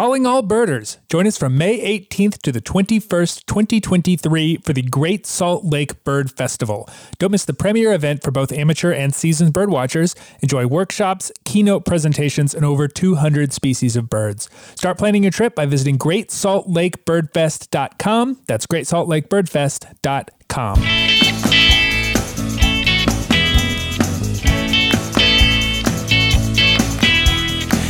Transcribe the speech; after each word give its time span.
Calling 0.00 0.24
all 0.24 0.40
birders. 0.40 0.96
Join 1.10 1.26
us 1.26 1.36
from 1.36 1.58
May 1.58 2.00
18th 2.00 2.40
to 2.40 2.50
the 2.50 2.62
21st, 2.62 3.44
2023 3.44 4.56
for 4.64 4.72
the 4.72 4.80
Great 4.80 5.26
Salt 5.26 5.66
Lake 5.66 6.02
Bird 6.04 6.30
Festival. 6.30 6.88
Don't 7.18 7.32
miss 7.32 7.44
the 7.44 7.52
premier 7.52 7.92
event 7.92 8.22
for 8.22 8.30
both 8.30 8.50
amateur 8.50 8.92
and 8.92 9.14
seasoned 9.14 9.52
birdwatchers. 9.52 10.14
Enjoy 10.40 10.66
workshops, 10.66 11.30
keynote 11.44 11.84
presentations, 11.84 12.54
and 12.54 12.64
over 12.64 12.88
200 12.88 13.52
species 13.52 13.94
of 13.94 14.08
birds. 14.08 14.48
Start 14.74 14.96
planning 14.96 15.22
your 15.22 15.32
trip 15.32 15.54
by 15.54 15.66
visiting 15.66 15.98
GreatSaltLakeBirdFest.com. 15.98 18.38
That's 18.46 18.66
GreatSaltLakeBirdFest.com. 18.66 20.82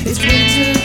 It's 0.02 0.18
winter 0.18 0.79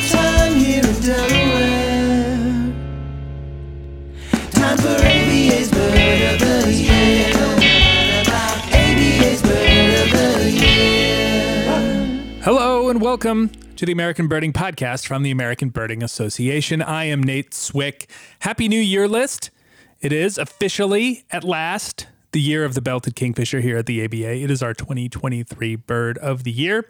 Hello 12.44 12.90
and 12.90 13.00
welcome 13.02 13.50
to 13.78 13.86
the 13.86 13.94
American 13.94 14.28
Birding 14.28 14.52
Podcast 14.52 15.08
from 15.08 15.24
the 15.24 15.32
American 15.32 15.70
Birding 15.70 16.04
Association. 16.04 16.82
I 16.82 17.06
am 17.06 17.24
Nate 17.24 17.54
Swick. 17.54 18.10
Happy 18.40 18.68
New 18.68 18.80
Year 18.80 19.08
list. 19.08 19.50
It 20.02 20.12
is 20.12 20.38
officially, 20.38 21.24
at 21.32 21.46
last, 21.46 22.08
the 22.34 22.42
year 22.42 22.66
of 22.66 22.74
the 22.74 22.82
belted 22.82 23.16
kingfisher 23.16 23.62
here 23.62 23.78
at 23.78 23.86
the 23.86 24.04
ABA. 24.04 24.44
It 24.44 24.52
is 24.52 24.62
our 24.62 24.74
2023 24.74 25.78
Bird 25.78 26.18
of 26.18 26.44
the 26.44 26.52
Year. 26.52 26.86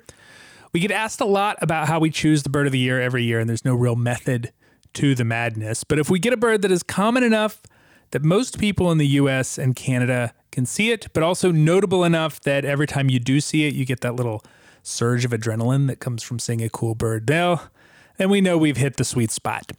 We 0.73 0.79
get 0.79 0.89
asked 0.89 1.21
a 1.21 1.25
lot 1.25 1.57
about 1.61 1.87
how 1.87 1.99
we 1.99 2.09
choose 2.09 2.41
the 2.41 2.49
bird 2.49 2.65
of 2.65 2.71
the 2.71 2.79
year 2.79 2.99
every 2.99 3.23
year, 3.23 3.39
and 3.39 3.47
there's 3.47 3.63
no 3.63 3.75
real 3.75 3.95
method 3.95 4.51
to 4.93 5.13
the 5.13 5.23
madness. 5.23 5.83
But 5.83 5.99
if 5.99 6.09
we 6.09 6.17
get 6.17 6.33
a 6.33 6.37
bird 6.37 6.63
that 6.63 6.71
is 6.71 6.81
common 6.81 7.23
enough 7.23 7.61
that 8.15 8.23
most 8.23 8.57
people 8.59 8.93
in 8.93 8.97
the 8.97 9.07
US 9.07 9.57
and 9.57 9.75
Canada 9.75 10.33
can 10.49 10.65
see 10.65 10.89
it, 10.89 11.07
but 11.11 11.21
also 11.21 11.51
notable 11.51 12.05
enough 12.05 12.39
that 12.43 12.63
every 12.63 12.87
time 12.87 13.09
you 13.09 13.19
do 13.19 13.41
see 13.41 13.67
it, 13.67 13.73
you 13.73 13.83
get 13.83 13.99
that 13.99 14.15
little 14.15 14.41
surge 14.83 15.25
of 15.25 15.31
adrenaline 15.31 15.87
that 15.87 15.99
comes 15.99 16.23
from 16.23 16.39
seeing 16.39 16.61
a 16.61 16.69
cool 16.69 16.95
bird, 16.95 17.27
well, 17.27 17.69
then 18.15 18.29
we 18.29 18.39
know 18.39 18.57
we've 18.57 18.77
hit 18.77 18.95
the 18.95 19.03
sweet 19.03 19.31
spot. 19.31 19.73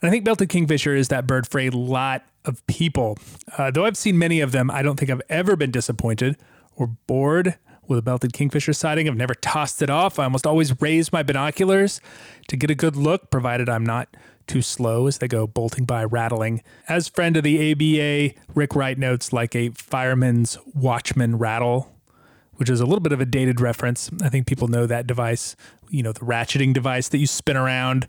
And 0.00 0.08
I 0.08 0.10
think 0.10 0.24
belted 0.24 0.50
kingfisher 0.50 0.94
is 0.94 1.08
that 1.08 1.26
bird 1.26 1.48
for 1.48 1.58
a 1.58 1.70
lot 1.70 2.24
of 2.44 2.64
people. 2.68 3.18
Uh, 3.58 3.72
though 3.72 3.86
I've 3.86 3.96
seen 3.96 4.16
many 4.16 4.38
of 4.40 4.52
them, 4.52 4.70
I 4.70 4.82
don't 4.82 4.96
think 4.96 5.10
I've 5.10 5.22
ever 5.28 5.56
been 5.56 5.72
disappointed 5.72 6.36
or 6.76 6.86
bored 6.86 7.58
with 7.88 7.98
a 7.98 8.02
belted 8.02 8.32
kingfisher 8.32 8.72
sighting. 8.72 9.08
I've 9.08 9.16
never 9.16 9.34
tossed 9.34 9.82
it 9.82 9.90
off. 9.90 10.20
I 10.20 10.24
almost 10.24 10.46
always 10.46 10.80
raise 10.80 11.12
my 11.12 11.24
binoculars 11.24 12.00
to 12.46 12.56
get 12.56 12.70
a 12.70 12.76
good 12.76 12.94
look, 12.94 13.32
provided 13.32 13.68
I'm 13.68 13.84
not 13.84 14.16
too 14.46 14.62
slow 14.62 15.06
as 15.06 15.18
they 15.18 15.28
go 15.28 15.46
bolting 15.46 15.84
by 15.84 16.04
rattling. 16.04 16.62
As 16.88 17.08
friend 17.08 17.36
of 17.36 17.42
the 17.42 17.72
ABA, 17.72 18.40
Rick 18.54 18.74
Wright 18.74 18.98
notes 18.98 19.32
like 19.32 19.54
a 19.54 19.70
fireman's 19.70 20.58
watchman 20.74 21.38
rattle, 21.38 21.94
which 22.54 22.70
is 22.70 22.80
a 22.80 22.84
little 22.84 23.00
bit 23.00 23.12
of 23.12 23.20
a 23.20 23.26
dated 23.26 23.60
reference. 23.60 24.10
I 24.22 24.28
think 24.28 24.46
people 24.46 24.68
know 24.68 24.86
that 24.86 25.06
device, 25.06 25.56
you 25.88 26.02
know, 26.02 26.12
the 26.12 26.20
ratcheting 26.20 26.72
device 26.72 27.08
that 27.08 27.18
you 27.18 27.26
spin 27.26 27.56
around 27.56 28.06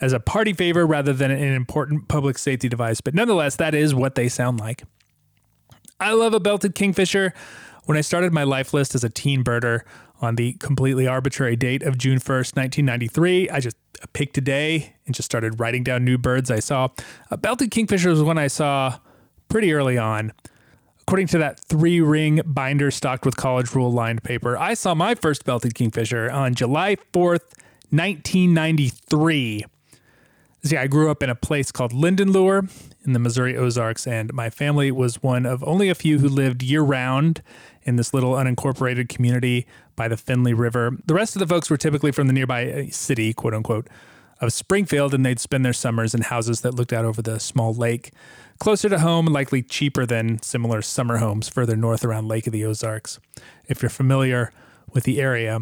as 0.00 0.12
a 0.12 0.20
party 0.20 0.52
favor 0.52 0.86
rather 0.86 1.12
than 1.12 1.30
an 1.30 1.54
important 1.54 2.08
public 2.08 2.38
safety 2.38 2.68
device. 2.68 3.00
But 3.00 3.14
nonetheless, 3.14 3.56
that 3.56 3.74
is 3.74 3.94
what 3.94 4.14
they 4.14 4.28
sound 4.28 4.60
like. 4.60 4.84
I 6.00 6.12
love 6.12 6.34
a 6.34 6.40
belted 6.40 6.74
kingfisher. 6.74 7.32
When 7.86 7.96
I 7.96 8.02
started 8.02 8.32
my 8.32 8.44
life 8.44 8.74
list 8.74 8.94
as 8.94 9.02
a 9.02 9.08
teen 9.08 9.42
birder 9.42 9.80
on 10.20 10.36
the 10.36 10.52
completely 10.54 11.06
arbitrary 11.06 11.56
date 11.56 11.82
of 11.82 11.96
June 11.96 12.18
1st, 12.18 12.54
1993, 12.54 13.50
I 13.50 13.60
just 13.60 13.76
picked 14.06 14.38
a 14.38 14.40
day 14.40 14.94
and 15.06 15.14
just 15.14 15.26
started 15.26 15.60
writing 15.60 15.82
down 15.82 16.04
new 16.04 16.18
birds 16.18 16.50
I 16.50 16.60
saw. 16.60 16.88
A 17.30 17.36
belted 17.36 17.70
kingfisher 17.70 18.10
was 18.10 18.22
one 18.22 18.38
I 18.38 18.46
saw 18.46 18.98
pretty 19.48 19.72
early 19.72 19.98
on. 19.98 20.32
According 21.02 21.28
to 21.28 21.38
that 21.38 21.58
three 21.60 22.00
ring 22.00 22.42
binder 22.44 22.90
stocked 22.90 23.24
with 23.24 23.36
college 23.36 23.74
rule 23.74 23.90
lined 23.90 24.22
paper, 24.22 24.58
I 24.58 24.74
saw 24.74 24.94
my 24.94 25.14
first 25.14 25.44
belted 25.44 25.74
kingfisher 25.74 26.30
on 26.30 26.54
July 26.54 26.96
4th, 27.14 27.54
1993. 27.90 29.64
See, 30.64 30.76
I 30.76 30.86
grew 30.86 31.10
up 31.10 31.22
in 31.22 31.30
a 31.30 31.34
place 31.34 31.72
called 31.72 31.92
Lindenlure 31.92 32.68
in 33.06 33.14
the 33.14 33.18
Missouri 33.18 33.56
Ozarks, 33.56 34.06
and 34.06 34.34
my 34.34 34.50
family 34.50 34.90
was 34.90 35.22
one 35.22 35.46
of 35.46 35.64
only 35.64 35.88
a 35.88 35.94
few 35.94 36.18
who 36.18 36.28
lived 36.28 36.62
year 36.62 36.82
round 36.82 37.42
in 37.84 37.96
this 37.96 38.12
little 38.12 38.32
unincorporated 38.32 39.08
community 39.08 39.66
by 39.98 40.08
the 40.08 40.16
Finley 40.16 40.54
River. 40.54 40.96
The 41.04 41.12
rest 41.12 41.36
of 41.36 41.40
the 41.40 41.46
folks 41.46 41.68
were 41.68 41.76
typically 41.76 42.12
from 42.12 42.28
the 42.28 42.32
nearby 42.32 42.70
uh, 42.70 42.84
city, 42.90 43.34
quote 43.34 43.52
unquote, 43.52 43.88
of 44.40 44.52
Springfield, 44.52 45.12
and 45.12 45.26
they'd 45.26 45.40
spend 45.40 45.64
their 45.64 45.72
summers 45.72 46.14
in 46.14 46.22
houses 46.22 46.62
that 46.62 46.72
looked 46.72 46.92
out 46.92 47.04
over 47.04 47.20
the 47.20 47.40
small 47.40 47.74
lake, 47.74 48.12
closer 48.58 48.88
to 48.88 49.00
home, 49.00 49.26
likely 49.26 49.62
cheaper 49.62 50.06
than 50.06 50.40
similar 50.40 50.80
summer 50.80 51.18
homes 51.18 51.48
further 51.48 51.76
north 51.76 52.04
around 52.04 52.28
Lake 52.28 52.46
of 52.46 52.52
the 52.52 52.64
Ozarks. 52.64 53.18
If 53.66 53.82
you're 53.82 53.90
familiar 53.90 54.52
with 54.94 55.04
the 55.04 55.20
area, 55.20 55.60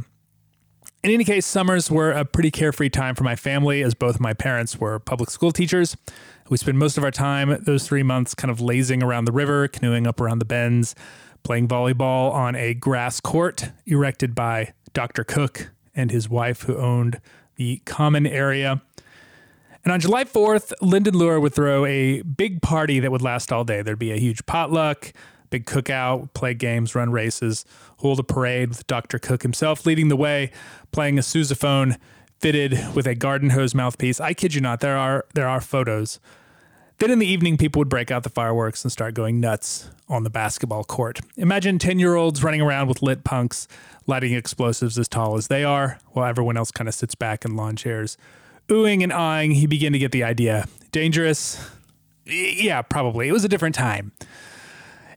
in 1.02 1.12
any 1.12 1.24
case, 1.24 1.46
summers 1.46 1.90
were 1.90 2.10
a 2.10 2.24
pretty 2.24 2.50
carefree 2.50 2.90
time 2.90 3.14
for 3.14 3.24
my 3.24 3.36
family, 3.36 3.82
as 3.82 3.94
both 3.94 4.18
my 4.18 4.34
parents 4.34 4.78
were 4.78 4.98
public 4.98 5.30
school 5.30 5.52
teachers. 5.52 5.96
We 6.48 6.56
spent 6.56 6.76
most 6.76 6.98
of 6.98 7.04
our 7.04 7.10
time 7.10 7.56
those 7.62 7.86
three 7.86 8.02
months 8.02 8.34
kind 8.34 8.50
of 8.50 8.60
lazing 8.60 9.02
around 9.02 9.24
the 9.24 9.32
river, 9.32 9.68
canoeing 9.68 10.06
up 10.06 10.20
around 10.20 10.40
the 10.40 10.44
bends, 10.44 10.94
playing 11.46 11.68
volleyball 11.68 12.32
on 12.32 12.56
a 12.56 12.74
grass 12.74 13.20
court 13.20 13.70
erected 13.86 14.34
by 14.34 14.72
Dr. 14.92 15.22
Cook 15.22 15.70
and 15.94 16.10
his 16.10 16.28
wife, 16.28 16.62
who 16.62 16.76
owned 16.76 17.20
the 17.54 17.80
common 17.84 18.26
area. 18.26 18.82
And 19.84 19.92
on 19.92 20.00
July 20.00 20.24
4th, 20.24 20.72
Lindenlure 20.82 21.38
would 21.38 21.54
throw 21.54 21.86
a 21.86 22.22
big 22.22 22.62
party 22.62 22.98
that 22.98 23.12
would 23.12 23.22
last 23.22 23.52
all 23.52 23.62
day. 23.62 23.80
There'd 23.80 23.96
be 23.96 24.10
a 24.10 24.16
huge 24.16 24.44
potluck, 24.46 25.12
big 25.48 25.66
cookout, 25.66 26.34
play 26.34 26.52
games, 26.52 26.96
run 26.96 27.12
races, 27.12 27.64
hold 27.98 28.18
a 28.18 28.24
parade 28.24 28.70
with 28.70 28.84
Dr. 28.88 29.20
Cook 29.20 29.42
himself 29.42 29.86
leading 29.86 30.08
the 30.08 30.16
way, 30.16 30.50
playing 30.90 31.16
a 31.16 31.22
sousaphone 31.22 31.96
fitted 32.40 32.76
with 32.96 33.06
a 33.06 33.14
garden 33.14 33.50
hose 33.50 33.72
mouthpiece. 33.72 34.20
I 34.20 34.34
kid 34.34 34.56
you 34.56 34.60
not, 34.60 34.80
there 34.80 34.96
are 34.98 35.24
there 35.34 35.46
are 35.46 35.60
photos. 35.60 36.18
Then 36.98 37.10
in 37.10 37.18
the 37.18 37.26
evening, 37.26 37.58
people 37.58 37.80
would 37.80 37.90
break 37.90 38.10
out 38.10 38.22
the 38.22 38.30
fireworks 38.30 38.82
and 38.82 38.90
start 38.90 39.12
going 39.12 39.38
nuts 39.38 39.90
on 40.08 40.22
the 40.22 40.30
basketball 40.30 40.82
court. 40.82 41.20
Imagine 41.36 41.78
10 41.78 41.98
year 41.98 42.14
olds 42.14 42.42
running 42.42 42.62
around 42.62 42.88
with 42.88 43.02
lit 43.02 43.22
punks, 43.22 43.68
lighting 44.06 44.32
explosives 44.32 44.98
as 44.98 45.06
tall 45.06 45.36
as 45.36 45.48
they 45.48 45.62
are, 45.62 45.98
while 46.12 46.26
everyone 46.26 46.56
else 46.56 46.70
kind 46.70 46.88
of 46.88 46.94
sits 46.94 47.14
back 47.14 47.44
in 47.44 47.54
lawn 47.54 47.76
chairs. 47.76 48.16
Oohing 48.68 49.02
and 49.02 49.12
eyeing, 49.12 49.52
he 49.52 49.66
began 49.66 49.92
to 49.92 49.98
get 49.98 50.10
the 50.10 50.24
idea. 50.24 50.66
Dangerous? 50.90 51.70
Yeah, 52.24 52.80
probably. 52.82 53.28
It 53.28 53.32
was 53.32 53.44
a 53.44 53.48
different 53.48 53.74
time. 53.74 54.12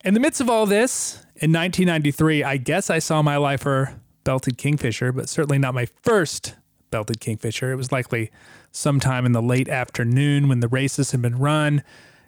In 0.03 0.13
the 0.13 0.19
midst 0.19 0.41
of 0.41 0.50
all 0.50 0.66
this, 0.66 1.16
in 1.38 1.51
1993, 1.53 2.44
I 2.44 2.57
guess 2.57 2.90
I 2.90 3.00
saw 3.00 3.22
my 3.22 3.38
lifer 3.38 3.96
belted 4.25 4.57
kingfisher, 4.57 5.11
but 5.11 5.29
certainly 5.29 5.57
not 5.57 5.73
my 5.73 5.88
first 6.03 6.56
belted 6.91 7.22
kingfisher. 7.22 7.72
It 7.72 7.75
was 7.75 7.91
likely 7.91 8.31
sometime 8.72 9.25
in 9.25 9.31
the 9.31 9.41
late 9.41 9.68
afternoon 9.68 10.47
when 10.47 10.59
the 10.59 10.68
races 10.68 11.12
had 11.12 11.22
been 11.22 11.38
run. 11.38 11.84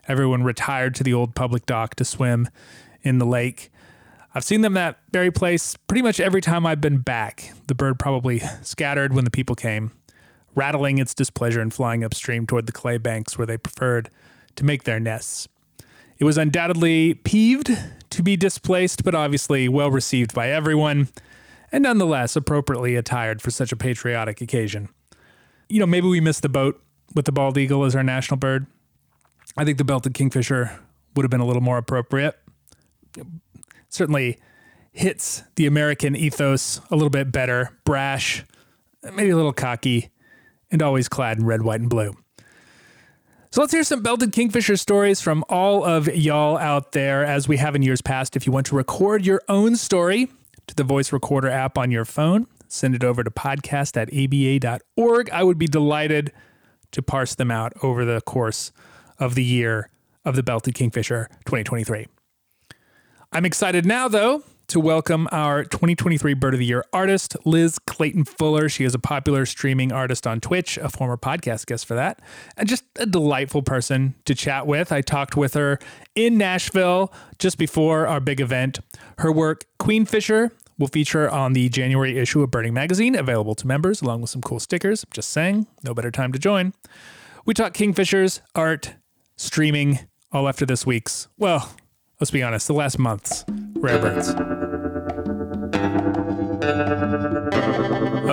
Everyone 0.07 0.44
retired 0.44 0.96
to 0.96 1.03
the 1.03 1.13
old 1.13 1.35
public 1.35 1.66
dock 1.66 1.96
to 1.96 2.06
swim 2.06 2.50
in 3.02 3.19
the 3.19 3.25
lake. 3.25 3.72
I've 4.34 4.44
seen 4.44 4.62
them 4.62 4.74
that 4.74 5.00
very 5.12 5.31
place 5.31 5.75
pretty 5.88 6.01
much 6.01 6.19
every 6.19 6.41
time 6.41 6.66
I've 6.66 6.81
been 6.81 7.00
back. 7.00 7.51
The 7.68 7.75
bird 7.75 8.00
probably 8.00 8.40
scattered 8.62 9.13
when 9.13 9.25
the 9.25 9.31
people 9.31 9.56
came, 9.56 9.91
rattling 10.56 10.97
its 10.97 11.13
displeasure 11.13 11.62
and 11.62 11.74
flying 11.74 12.03
upstream 12.03 12.47
toward 12.47 12.66
the 12.66 12.72
clay 12.72 12.97
banks 12.97 13.38
where 13.38 13.47
they 13.47 13.57
preferred 13.57 14.09
to 14.56 14.66
make 14.66 14.84
their 14.84 15.00
nests. 15.00 15.47
It 16.18 16.24
was 16.24 16.38
undoubtedly 16.38 17.16
peeved 17.16 17.72
to 18.12 18.24
be 18.24 18.38
displaced, 18.38 19.03
but 19.03 19.16
obviously 19.16 19.68
well 19.68 19.91
received 19.91 20.34
by 20.34 20.50
everyone, 20.50 21.09
and 21.72 21.84
nonetheless 21.84 22.35
appropriately 22.35 22.96
attired 22.96 23.41
for 23.41 23.51
such 23.51 23.72
a 23.72 23.78
patriotic 23.78 24.40
occasion. 24.40 24.90
You 25.72 25.80
know, 25.80 25.86
maybe 25.86 26.08
we 26.08 26.20
missed 26.20 26.42
the 26.42 26.50
boat 26.50 26.84
with 27.16 27.24
the 27.24 27.32
bald 27.32 27.58
eagle 27.58 27.86
as 27.86 27.95
our 27.95 28.04
national 28.04 28.38
bird. 28.38 28.68
I 29.56 29.63
think 29.63 29.78
the 29.78 29.86
belted 29.86 30.13
kingfisher 30.13 30.78
would 31.16 31.24
have 31.24 31.30
been 31.30 31.40
a 31.40 31.45
little 31.45 31.62
more 31.62 31.78
appropriate. 31.78 32.38
Certainly 33.88 34.38
hits 34.92 35.44
the 35.56 35.66
American 35.66 36.13
ethos 36.13 36.81
a 36.92 36.95
little 36.95 37.10
bit 37.10 37.31
better, 37.31 37.69
brash, 37.86 38.44
maybe 39.13 39.30
a 39.30 39.36
little 39.38 39.54
cocky, 39.54 40.10
and 40.72 40.81
always 40.81 41.07
clad 41.07 41.38
in 41.38 41.45
red, 41.45 41.62
white, 41.62 41.80
and 41.80 41.90
blue. 41.90 42.18
So 43.51 43.62
let's 43.62 43.72
hear 43.72 43.86
some 43.86 44.01
belted 44.01 44.34
kingfisher 44.34 44.75
stories 44.75 45.22
from 45.22 45.45
all 45.48 45.86
of 45.86 46.13
y'all 46.13 46.57
out 46.57 46.92
there, 46.92 47.24
as 47.24 47.48
we 47.48 47.56
have 47.57 47.78
in 47.78 47.81
years 47.81 48.01
past. 48.01 48.36
If 48.36 48.45
you 48.45 48.51
want 48.51 48.66
to 48.68 48.75
record 48.75 49.25
your 49.25 49.42
own 49.48 49.78
story 49.78 50.28
to 50.68 50.75
the 50.75 50.84
voice 50.84 51.13
recorder 51.13 51.50
app 51.50 51.78
on 51.78 51.92
your 51.92 52.04
phone, 52.04 52.48
send 52.71 52.95
it 52.95 53.03
over 53.03 53.23
to 53.23 53.29
podcast 53.29 53.97
at 53.97 54.12
aba.org. 54.13 55.29
I 55.29 55.44
would 55.44 55.57
be 55.57 55.68
delighted 55.68 56.31
to 56.91 57.01
parse 57.01 57.35
them 57.35 57.51
out 57.51 57.73
over 57.83 58.06
the 58.06 58.21
course 58.21 58.71
of 59.19 59.35
the 59.35 59.44
year 59.44 59.89
of 60.23 60.35
the 60.35 60.44
Belted 60.44 60.73
Kingfisher 60.73 61.27
2023. 61.45 62.07
I'm 63.31 63.45
excited 63.45 63.85
now, 63.85 64.07
though, 64.07 64.44
to 64.68 64.79
welcome 64.79 65.27
our 65.33 65.65
2023 65.65 66.33
Bird 66.33 66.53
of 66.53 66.59
the 66.59 66.65
Year 66.65 66.85
artist, 66.94 67.35
Liz 67.45 67.77
Clayton 67.77 68.23
Fuller. 68.23 68.69
She 68.69 68.85
is 68.85 68.95
a 68.95 69.00
popular 69.00 69.45
streaming 69.45 69.91
artist 69.91 70.25
on 70.25 70.39
Twitch, 70.39 70.77
a 70.77 70.88
former 70.88 71.18
podcast 71.18 71.65
guest 71.65 71.85
for 71.85 71.95
that, 71.95 72.21
and 72.56 72.69
just 72.69 72.85
a 72.97 73.06
delightful 73.06 73.63
person 73.63 74.15
to 74.23 74.33
chat 74.33 74.65
with. 74.65 74.94
I 74.94 75.01
talked 75.01 75.35
with 75.35 75.56
her 75.56 75.77
in 76.15 76.38
Nashville 76.38 77.12
just 77.38 77.57
before 77.57 78.07
our 78.07 78.21
big 78.21 78.39
event. 78.39 78.79
Her 79.18 79.31
work, 79.31 79.65
Queenfisher, 79.77 80.51
will 80.81 80.88
feature 80.88 81.30
on 81.30 81.54
the 81.54 81.69
January 81.69 82.18
issue 82.18 82.42
of 82.42 82.51
Birding 82.51 82.74
Magazine, 82.74 83.16
available 83.16 83.56
to 83.56 83.68
members, 83.68 84.01
along 84.01 84.22
with 84.22 84.31
some 84.31 84.42
cool 84.42 84.60
stickers. 84.60 85.06
Just 85.13 85.30
saying, 85.30 85.68
no 85.83 85.94
better 85.94 86.12
time 86.12 86.33
to 86.33 86.39
join. 86.39 86.74
We 87.45 87.54
talk 87.54 87.74
Kingfishers, 87.74 88.42
art, 88.56 88.95
streaming, 89.38 90.00
all 90.31 90.50
after 90.50 90.66
this 90.66 90.86
week's, 90.86 91.28
well, 91.38 91.74
let's 92.19 92.31
be 92.31 92.44
honest, 92.44 92.68
the 92.68 92.74
last 92.74 93.00
month's 93.00 93.45
Rare 93.75 94.00
Birds. 94.00 94.70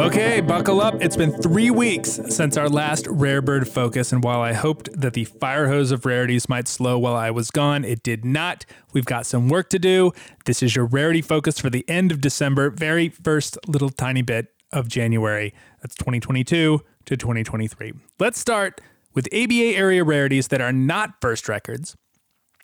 Okay, 0.09 0.41
buckle 0.41 0.81
up. 0.81 1.03
It's 1.03 1.19
been 1.19 1.33
three 1.33 1.71
weeks 1.71 2.19
since 2.31 2.57
our 2.57 2.71
last 2.71 3.07
Rare 3.09 3.43
Bird 3.43 3.69
focus, 3.69 4.11
and 4.11 4.25
while 4.25 4.41
I 4.41 4.55
hoped 4.55 4.89
that 4.99 5.13
the 5.13 5.27
fire 5.27 5.69
hose 5.69 5.93
of 5.93 6.07
rarities 6.07 6.49
might 6.49 6.67
slow 6.67 6.99
while 6.99 7.15
I 7.15 7.31
was 7.31 7.51
gone, 7.51 7.85
it 7.85 8.03
did 8.03 8.25
not. 8.25 8.65
We've 8.95 9.05
got 9.05 9.27
some 9.27 9.51
work 9.51 9.69
to 9.69 9.79
do. 9.79 10.13
This 10.47 10.63
is 10.63 10.75
your 10.75 10.87
rarity 10.87 11.21
focus 11.21 11.59
for 11.59 11.69
the 11.69 11.87
end 11.91 12.11
of 12.11 12.23
December, 12.23 12.71
very 12.71 13.11
first 13.11 13.59
little 13.69 13.91
tiny 13.91 14.23
bit 14.23 14.47
of 14.73 14.89
January. 14.89 15.53
That's 15.83 15.95
2022 15.97 16.81
to 17.05 17.17
2023. 17.19 17.93
Let's 18.19 18.39
start 18.39 18.81
with 19.13 19.29
ABA 19.31 19.77
area 19.77 20.05
rarities 20.05 20.49
that 20.49 20.63
are 20.63 20.73
not 20.73 21.21
first 21.21 21.51
records. 21.51 21.99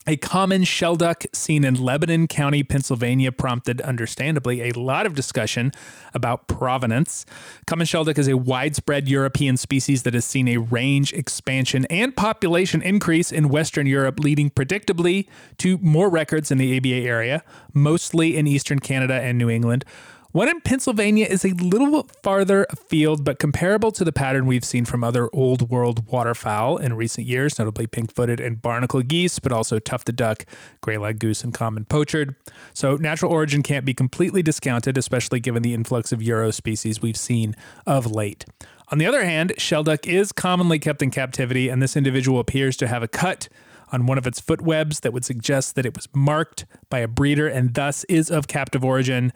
A 0.07 0.19
common 0.19 0.65
shelduck 0.65 1.25
seen 1.35 1.65
in 1.65 1.83
Lebanon 1.83 2.29
County, 2.29 2.63
Pennsylvania, 2.63 3.33
prompted, 3.33 3.81
understandably, 3.81 4.69
a 4.69 4.73
lot 4.73 5.07
of 5.07 5.15
discussion 5.15 5.73
about 6.13 6.47
provenance. 6.47 7.25
Common 7.67 7.87
shelduck 7.87 8.19
is 8.19 8.29
a 8.29 8.37
widespread 8.37 9.09
European 9.09 9.57
species 9.57 10.03
that 10.03 10.13
has 10.13 10.27
seen 10.27 10.47
a 10.47 10.59
range 10.59 11.15
expansion 11.15 11.87
and 11.87 12.15
population 12.15 12.83
increase 12.83 13.33
in 13.33 13.49
Western 13.49 13.87
Europe, 13.87 14.21
leading 14.21 14.51
predictably 14.51 15.27
to 15.57 15.79
more 15.79 16.11
records 16.11 16.51
in 16.51 16.59
the 16.59 16.77
ABA 16.77 17.09
area, 17.09 17.43
mostly 17.73 18.37
in 18.37 18.47
Eastern 18.47 18.81
Canada 18.81 19.15
and 19.15 19.39
New 19.39 19.49
England. 19.49 19.87
One 20.35 20.49
in 20.49 20.63
Pennsylvania 20.63 21.27
is 21.31 21.45
a 21.45 21.51
little 21.51 22.09
farther 22.25 22.67
afield, 22.71 23.25
but 23.25 23.39
comparable 23.39 23.93
to 23.93 24.03
the 24.03 24.11
pattern 24.11 24.47
we've 24.47 24.65
seen 24.65 24.85
from 24.85 25.05
other 25.05 25.31
old 25.33 25.71
world 25.71 26.09
waterfowl 26.11 26.77
in 26.79 26.95
recent 26.95 27.25
years, 27.25 27.57
notably 27.57 27.87
pink 27.87 28.13
footed 28.13 28.41
and 28.41 28.61
barnacle 28.61 29.01
geese, 29.03 29.39
but 29.39 29.53
also 29.53 29.79
tufted 29.79 30.17
duck, 30.17 30.45
gray 30.81 30.99
lag 30.99 31.21
goose, 31.21 31.45
and 31.45 31.55
common 31.55 31.85
pochard. 31.85 32.35
So, 32.73 32.97
natural 32.97 33.31
origin 33.31 33.63
can't 33.63 33.85
be 33.85 33.95
completely 33.95 34.43
discounted, 34.43 34.99
especially 34.99 35.39
given 35.39 35.63
the 35.63 35.73
influx 35.73 36.11
of 36.11 36.21
Euro 36.21 36.51
species 36.51 37.01
we've 37.01 37.17
seen 37.17 37.55
of 37.87 38.11
late. 38.11 38.45
On 38.89 38.99
the 38.99 39.07
other 39.07 39.25
hand, 39.25 39.53
shelduck 39.57 40.05
is 40.05 40.33
commonly 40.33 40.81
kept 40.81 41.01
in 41.01 41.13
captivity, 41.13 41.69
and 41.69 41.81
this 41.81 41.97
individual 41.97 42.41
appears 42.41 42.77
to 42.79 42.89
have 42.89 43.05
a 43.05 43.09
cut 43.09 43.49
on 43.93 44.07
one 44.07 44.19
of 44.19 44.27
its 44.27 44.41
foot 44.41 44.63
webs 44.63 44.99
that 44.99 45.13
would 45.13 45.25
suggest 45.25 45.77
that 45.77 45.87
it 45.87 45.95
was 45.95 46.09
marked 46.13 46.67
by 46.91 46.99
a 46.99 47.07
breeder 47.07 47.47
and 47.47 47.75
thus 47.75 48.03
is 48.09 48.33
of 48.33 48.49
captive 48.49 48.85
origin. 48.85 49.33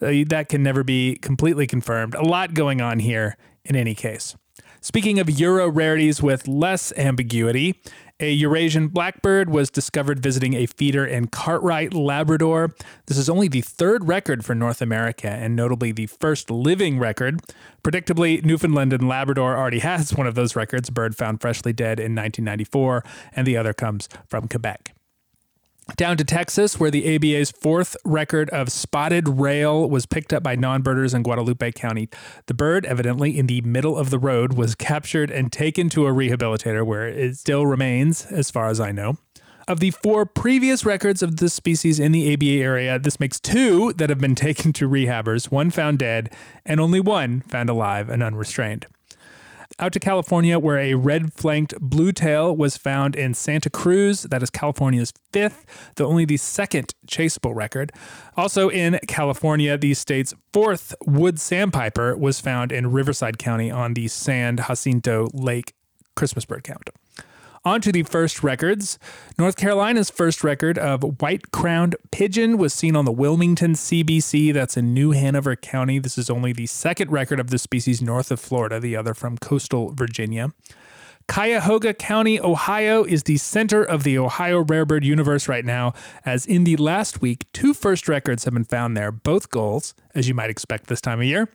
Uh, 0.00 0.24
that 0.28 0.48
can 0.48 0.62
never 0.62 0.84
be 0.84 1.16
completely 1.16 1.66
confirmed. 1.66 2.14
A 2.14 2.22
lot 2.22 2.54
going 2.54 2.80
on 2.80 2.98
here 2.98 3.36
in 3.64 3.76
any 3.76 3.94
case. 3.94 4.36
Speaking 4.80 5.18
of 5.18 5.28
Euro 5.28 5.68
rarities 5.68 6.22
with 6.22 6.46
less 6.46 6.92
ambiguity, 6.96 7.80
a 8.20 8.30
Eurasian 8.30 8.88
blackbird 8.88 9.50
was 9.50 9.70
discovered 9.70 10.20
visiting 10.20 10.54
a 10.54 10.66
feeder 10.66 11.04
in 11.04 11.26
Cartwright, 11.28 11.94
Labrador. 11.94 12.74
This 13.06 13.18
is 13.18 13.28
only 13.28 13.48
the 13.48 13.60
third 13.60 14.06
record 14.06 14.44
for 14.44 14.54
North 14.54 14.80
America 14.80 15.28
and 15.28 15.56
notably 15.56 15.92
the 15.92 16.06
first 16.06 16.50
living 16.50 16.98
record. 16.98 17.40
Predictably, 17.82 18.44
Newfoundland 18.44 18.92
and 18.92 19.08
Labrador 19.08 19.56
already 19.56 19.78
has 19.80 20.14
one 20.14 20.26
of 20.26 20.34
those 20.34 20.54
records, 20.54 20.90
bird 20.90 21.16
found 21.16 21.40
freshly 21.40 21.72
dead 21.72 21.98
in 21.98 22.14
1994, 22.14 23.04
and 23.34 23.46
the 23.46 23.56
other 23.56 23.72
comes 23.72 24.08
from 24.26 24.48
Quebec. 24.48 24.94
Down 25.96 26.16
to 26.18 26.24
Texas, 26.24 26.78
where 26.78 26.90
the 26.90 27.16
ABA's 27.16 27.50
fourth 27.50 27.96
record 28.04 28.50
of 28.50 28.70
spotted 28.70 29.28
rail 29.28 29.88
was 29.88 30.06
picked 30.06 30.32
up 30.32 30.42
by 30.42 30.54
non 30.54 30.82
birders 30.82 31.14
in 31.14 31.22
Guadalupe 31.22 31.72
County. 31.72 32.08
The 32.46 32.54
bird, 32.54 32.84
evidently 32.86 33.36
in 33.38 33.46
the 33.46 33.62
middle 33.62 33.96
of 33.96 34.10
the 34.10 34.18
road, 34.18 34.52
was 34.52 34.74
captured 34.74 35.30
and 35.30 35.50
taken 35.50 35.88
to 35.90 36.06
a 36.06 36.12
rehabilitator 36.12 36.84
where 36.86 37.08
it 37.08 37.36
still 37.36 37.66
remains, 37.66 38.26
as 38.26 38.50
far 38.50 38.68
as 38.68 38.78
I 38.78 38.92
know. 38.92 39.16
Of 39.66 39.80
the 39.80 39.90
four 39.90 40.24
previous 40.24 40.84
records 40.86 41.22
of 41.22 41.38
this 41.38 41.54
species 41.54 41.98
in 41.98 42.12
the 42.12 42.32
ABA 42.32 42.62
area, 42.62 42.98
this 42.98 43.18
makes 43.18 43.40
two 43.40 43.92
that 43.94 44.08
have 44.08 44.20
been 44.20 44.34
taken 44.36 44.72
to 44.74 44.88
rehabbers, 44.88 45.50
one 45.50 45.70
found 45.70 45.98
dead, 45.98 46.32
and 46.64 46.80
only 46.80 47.00
one 47.00 47.40
found 47.40 47.68
alive 47.70 48.08
and 48.08 48.22
unrestrained 48.22 48.86
out 49.78 49.92
to 49.92 50.00
California, 50.00 50.58
where 50.58 50.78
a 50.78 50.94
red 50.94 51.32
flanked 51.32 51.74
blue 51.80 52.12
tail 52.12 52.56
was 52.56 52.76
found 52.76 53.14
in 53.14 53.34
Santa 53.34 53.70
Cruz. 53.70 54.22
That 54.22 54.42
is 54.42 54.50
California's 54.50 55.12
fifth, 55.32 55.92
though 55.96 56.06
only 56.06 56.24
the 56.24 56.36
second 56.36 56.94
chaseable 57.06 57.54
record. 57.54 57.92
Also 58.36 58.68
in 58.68 58.98
California, 59.06 59.76
the 59.78 59.94
state's 59.94 60.34
fourth 60.52 60.94
wood 61.06 61.38
sandpiper 61.38 62.16
was 62.16 62.40
found 62.40 62.72
in 62.72 62.92
Riverside 62.92 63.38
County 63.38 63.70
on 63.70 63.94
the 63.94 64.08
San 64.08 64.56
Jacinto 64.56 65.28
Lake 65.32 65.74
Christmas 66.16 66.44
bird 66.44 66.64
count. 66.64 66.90
On 67.68 67.82
to 67.82 67.92
the 67.92 68.02
first 68.02 68.42
records. 68.42 68.98
North 69.38 69.56
Carolina's 69.56 70.08
first 70.08 70.42
record 70.42 70.78
of 70.78 71.20
white 71.20 71.50
crowned 71.50 71.96
pigeon 72.10 72.56
was 72.56 72.72
seen 72.72 72.96
on 72.96 73.04
the 73.04 73.12
Wilmington 73.12 73.74
CBC. 73.74 74.54
That's 74.54 74.78
in 74.78 74.94
New 74.94 75.10
Hanover 75.10 75.54
County. 75.54 75.98
This 75.98 76.16
is 76.16 76.30
only 76.30 76.54
the 76.54 76.64
second 76.64 77.12
record 77.12 77.38
of 77.38 77.50
the 77.50 77.58
species 77.58 78.00
north 78.00 78.30
of 78.30 78.40
Florida, 78.40 78.80
the 78.80 78.96
other 78.96 79.12
from 79.12 79.36
coastal 79.36 79.92
Virginia. 79.92 80.54
Cuyahoga 81.28 81.92
County, 81.92 82.40
Ohio 82.40 83.04
is 83.04 83.24
the 83.24 83.36
center 83.36 83.84
of 83.84 84.02
the 84.02 84.16
Ohio 84.16 84.64
rare 84.64 84.86
bird 84.86 85.04
universe 85.04 85.46
right 85.46 85.66
now, 85.66 85.92
as 86.24 86.46
in 86.46 86.64
the 86.64 86.78
last 86.78 87.20
week, 87.20 87.44
two 87.52 87.74
first 87.74 88.08
records 88.08 88.44
have 88.44 88.54
been 88.54 88.64
found 88.64 88.96
there, 88.96 89.12
both 89.12 89.50
goals, 89.50 89.92
as 90.14 90.26
you 90.26 90.32
might 90.32 90.48
expect 90.48 90.86
this 90.86 91.02
time 91.02 91.18
of 91.18 91.26
year. 91.26 91.50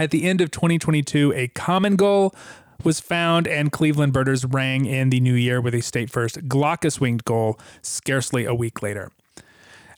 At 0.00 0.12
the 0.12 0.24
end 0.24 0.40
of 0.40 0.50
2022, 0.50 1.32
a 1.34 1.48
common 1.48 1.96
gull 1.96 2.34
was 2.84 3.00
found, 3.00 3.46
and 3.46 3.72
Cleveland 3.72 4.12
birders 4.12 4.44
rang 4.44 4.84
in 4.84 5.10
the 5.10 5.20
new 5.20 5.34
year 5.34 5.60
with 5.60 5.74
a 5.74 5.80
state 5.80 6.10
first 6.10 6.48
glaucous 6.48 7.00
winged 7.00 7.24
gull 7.24 7.58
scarcely 7.82 8.44
a 8.44 8.54
week 8.54 8.82
later. 8.82 9.10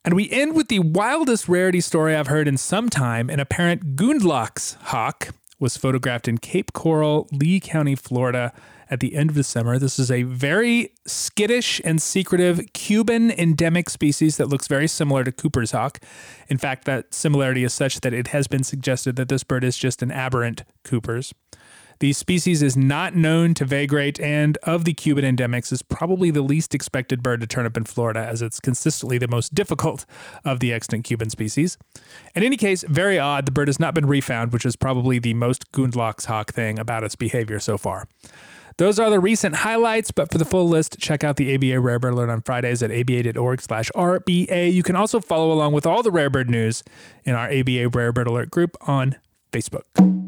And 0.05 0.15
we 0.15 0.31
end 0.31 0.57
with 0.57 0.69
the 0.69 0.81
wildest 0.81 1.49
rarity 1.49 1.81
story 1.81 2.17
I've 2.17 2.27
heard 2.27 2.49
in 2.49 2.57
some 2.57 2.89
time. 2.89 3.31
An 3.31 3.39
apparent 3.39 3.95
Gundlach's 3.95 4.75
hawk 4.87 5.29
was 5.61 5.77
photographed 5.77 6.27
in 6.27 6.39
Cape 6.39 6.73
Coral, 6.73 7.29
Lee 7.31 7.61
County, 7.61 7.95
Florida 7.95 8.53
at 8.91 9.01
the 9.01 9.15
end 9.15 9.31
of 9.31 9.37
the 9.37 9.45
summer. 9.45 9.79
This 9.79 9.99
is 9.99 10.11
a 10.11 10.25
very 10.25 10.93
skittish 11.07 11.81
and 11.85 12.03
secretive 12.03 12.61
Cuban 12.75 13.31
endemic 13.31 13.89
species 13.89 14.37
that 14.37 14.49
looks 14.49 14.67
very 14.67 14.89
similar 14.89 15.25
to 15.25 15.33
Cooper's 15.33 15.71
hawk. 15.71 15.99
In 16.49 16.59
fact, 16.59 16.85
that 16.85 17.15
similarity 17.15 17.63
is 17.65 17.73
such 17.73 18.01
that 18.01 18.13
it 18.13 18.29
has 18.29 18.49
been 18.49 18.65
suggested 18.65 19.17
that 19.17 19.29
this 19.29 19.45
bird 19.45 19.65
is 19.65 19.79
just 19.79 20.03
an 20.03 20.11
aberrant 20.11 20.65
Cooper's. 20.85 21.33
The 22.03 22.13
species 22.13 22.65
is 22.65 22.77
not 22.77 23.15
known 23.15 23.55
to 23.55 23.65
vagrate, 23.65 24.19
and 24.19 24.59
of 24.65 24.85
the 24.85 24.93
Cuban 24.93 25.25
endemics, 25.25 25.71
is 25.71 25.83
probably 25.83 26.33
the 26.33 26.43
least 26.43 26.75
expected 26.75 27.23
bird 27.23 27.41
to 27.43 27.47
turn 27.47 27.65
up 27.65 27.77
in 27.77 27.85
Florida, 27.85 28.19
as 28.19 28.43
it's 28.43 28.59
consistently 28.59 29.19
the 29.19 29.29
most 29.29 29.55
difficult 29.55 30.05
of 30.45 30.59
the 30.59 30.73
extant 30.73 31.05
Cuban 31.05 31.31
species. 31.31 31.79
In 32.35 32.43
any 32.43 32.57
case, 32.57 32.83
very 32.89 33.21
odd, 33.21 33.47
the 33.47 33.53
bird 33.53 33.69
has 33.69 33.79
not 33.79 33.95
been 33.95 34.07
refound, 34.07 34.53
which 34.53 34.67
is 34.67 34.75
probably 34.75 35.21
the 35.21 35.35
most 35.35 35.71
Gundlach's 35.71 36.25
hawk 36.25 36.53
thing 36.53 36.77
about 36.77 37.05
its 37.05 37.15
behavior 37.15 37.61
so 37.61 37.79
far. 37.79 38.09
Those 38.79 38.99
are 38.99 39.09
the 39.09 39.21
recent 39.21 39.55
highlights, 39.55 40.11
but 40.11 40.33
for 40.33 40.39
the 40.39 40.45
full 40.45 40.69
list, 40.69 40.99
check 40.99 41.23
out 41.23 41.37
the 41.37 41.55
ABA 41.55 41.79
Rare 41.79 42.01
Bird 42.01 42.15
Alert 42.15 42.31
on 42.31 42.43
Fridays 42.43 42.83
at 42.83 42.91
aba.org 42.91 43.63
slash 43.63 43.93
RBA. 43.95 44.73
You 44.73 44.83
can 44.83 44.97
also 44.97 45.21
follow 45.21 45.53
along 45.53 45.73
with 45.73 45.87
all 45.87 46.03
the 46.03 46.11
Rare 46.11 46.31
Bird 46.31 46.51
news 46.51 46.83
in 47.23 47.37
our 47.37 47.49
ABA 47.49 47.91
Rare 47.91 48.13
Bird 48.13 48.27
Alert 48.27 48.51
group 48.51 48.77
on 48.89 49.15
Facebook. 49.53 50.22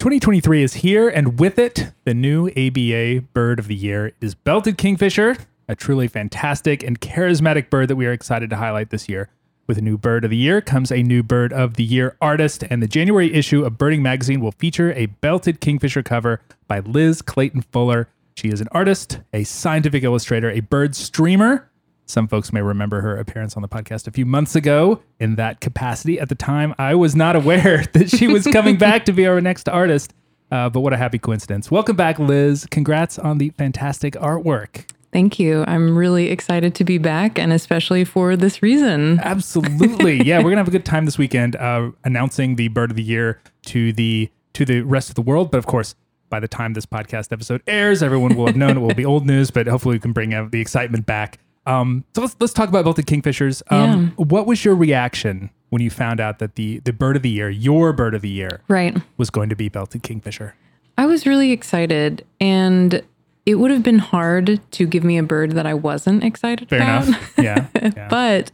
2023 0.00 0.62
is 0.62 0.74
here, 0.76 1.10
and 1.10 1.38
with 1.38 1.58
it, 1.58 1.92
the 2.04 2.14
new 2.14 2.48
ABA 2.56 3.20
Bird 3.34 3.58
of 3.58 3.68
the 3.68 3.74
Year 3.74 4.12
is 4.22 4.34
Belted 4.34 4.78
Kingfisher, 4.78 5.36
a 5.68 5.76
truly 5.76 6.08
fantastic 6.08 6.82
and 6.82 6.98
charismatic 7.02 7.68
bird 7.68 7.88
that 7.88 7.96
we 7.96 8.06
are 8.06 8.12
excited 8.12 8.48
to 8.48 8.56
highlight 8.56 8.88
this 8.88 9.10
year. 9.10 9.28
With 9.66 9.76
a 9.76 9.82
new 9.82 9.98
Bird 9.98 10.24
of 10.24 10.30
the 10.30 10.38
Year 10.38 10.62
comes 10.62 10.90
a 10.90 11.02
new 11.02 11.22
Bird 11.22 11.52
of 11.52 11.74
the 11.74 11.84
Year 11.84 12.16
artist, 12.18 12.64
and 12.70 12.82
the 12.82 12.88
January 12.88 13.30
issue 13.34 13.62
of 13.62 13.76
Birding 13.76 14.02
Magazine 14.02 14.40
will 14.40 14.52
feature 14.52 14.90
a 14.94 15.04
Belted 15.04 15.60
Kingfisher 15.60 16.02
cover 16.02 16.40
by 16.66 16.80
Liz 16.80 17.20
Clayton 17.20 17.60
Fuller. 17.70 18.08
She 18.38 18.48
is 18.48 18.62
an 18.62 18.68
artist, 18.72 19.20
a 19.34 19.44
scientific 19.44 20.02
illustrator, 20.02 20.48
a 20.48 20.60
bird 20.60 20.96
streamer, 20.96 21.69
some 22.10 22.28
folks 22.28 22.52
may 22.52 22.60
remember 22.62 23.00
her 23.00 23.16
appearance 23.16 23.56
on 23.56 23.62
the 23.62 23.68
podcast 23.68 24.06
a 24.06 24.10
few 24.10 24.26
months 24.26 24.54
ago 24.54 25.00
in 25.18 25.36
that 25.36 25.60
capacity. 25.60 26.18
At 26.18 26.28
the 26.28 26.34
time, 26.34 26.74
I 26.78 26.94
was 26.94 27.14
not 27.16 27.36
aware 27.36 27.84
that 27.92 28.10
she 28.10 28.26
was 28.26 28.46
coming 28.46 28.76
back 28.78 29.04
to 29.06 29.12
be 29.12 29.26
our 29.26 29.40
next 29.40 29.68
artist. 29.68 30.12
Uh, 30.50 30.68
but 30.68 30.80
what 30.80 30.92
a 30.92 30.96
happy 30.96 31.18
coincidence. 31.18 31.70
Welcome 31.70 31.94
back, 31.96 32.18
Liz. 32.18 32.66
Congrats 32.70 33.18
on 33.18 33.38
the 33.38 33.50
fantastic 33.50 34.14
artwork. 34.14 34.84
Thank 35.12 35.38
you. 35.38 35.64
I'm 35.66 35.96
really 35.96 36.28
excited 36.30 36.74
to 36.76 36.84
be 36.84 36.98
back 36.98 37.38
and 37.38 37.52
especially 37.52 38.04
for 38.04 38.36
this 38.36 38.62
reason. 38.62 39.18
Absolutely. 39.20 40.20
Yeah, 40.24 40.38
we're 40.38 40.50
gonna 40.50 40.58
have 40.58 40.68
a 40.68 40.72
good 40.72 40.84
time 40.84 41.04
this 41.04 41.18
weekend 41.18 41.56
uh, 41.56 41.90
announcing 42.04 42.56
the 42.56 42.68
bird 42.68 42.90
of 42.90 42.96
the 42.96 43.02
year 43.02 43.40
to 43.66 43.92
the 43.92 44.30
to 44.52 44.64
the 44.64 44.82
rest 44.82 45.08
of 45.08 45.14
the 45.14 45.22
world. 45.22 45.50
But 45.50 45.58
of 45.58 45.66
course, 45.66 45.94
by 46.28 46.38
the 46.40 46.48
time 46.48 46.74
this 46.74 46.86
podcast 46.86 47.32
episode 47.32 47.62
airs, 47.66 48.02
everyone 48.02 48.36
will 48.36 48.46
have 48.46 48.56
known 48.56 48.76
it 48.76 48.80
will 48.80 48.94
be 48.94 49.04
old 49.04 49.26
news. 49.26 49.50
But 49.50 49.66
hopefully, 49.66 49.96
we 49.96 50.00
can 50.00 50.12
bring 50.12 50.30
the 50.50 50.60
excitement 50.60 51.06
back. 51.06 51.38
Um, 51.70 52.04
so 52.14 52.20
let's 52.22 52.36
let's 52.40 52.52
talk 52.52 52.68
about 52.68 52.84
belted 52.84 53.06
kingfishers. 53.06 53.62
Um, 53.70 54.12
What 54.16 54.46
was 54.46 54.64
your 54.64 54.74
reaction 54.74 55.50
when 55.70 55.82
you 55.82 55.90
found 55.90 56.20
out 56.20 56.38
that 56.38 56.54
the 56.56 56.80
the 56.80 56.92
bird 56.92 57.16
of 57.16 57.22
the 57.22 57.30
year, 57.30 57.48
your 57.50 57.92
bird 57.92 58.14
of 58.14 58.22
the 58.22 58.28
year, 58.28 58.60
Right. 58.68 58.96
was 59.16 59.30
going 59.30 59.48
to 59.50 59.56
be 59.56 59.68
belted 59.68 60.02
kingfisher? 60.02 60.54
I 60.98 61.06
was 61.06 61.26
really 61.26 61.52
excited 61.52 62.24
and 62.40 63.02
it 63.46 63.54
would 63.54 63.70
have 63.70 63.82
been 63.82 63.98
hard 64.00 64.60
to 64.72 64.86
give 64.86 65.02
me 65.02 65.16
a 65.16 65.22
bird 65.22 65.52
that 65.52 65.66
I 65.66 65.72
wasn't 65.74 66.22
excited 66.24 66.68
Fair 66.68 66.82
about. 66.82 67.06
enough. 67.08 67.34
Yeah. 67.38 67.66
yeah. 67.74 68.08
But 68.10 68.50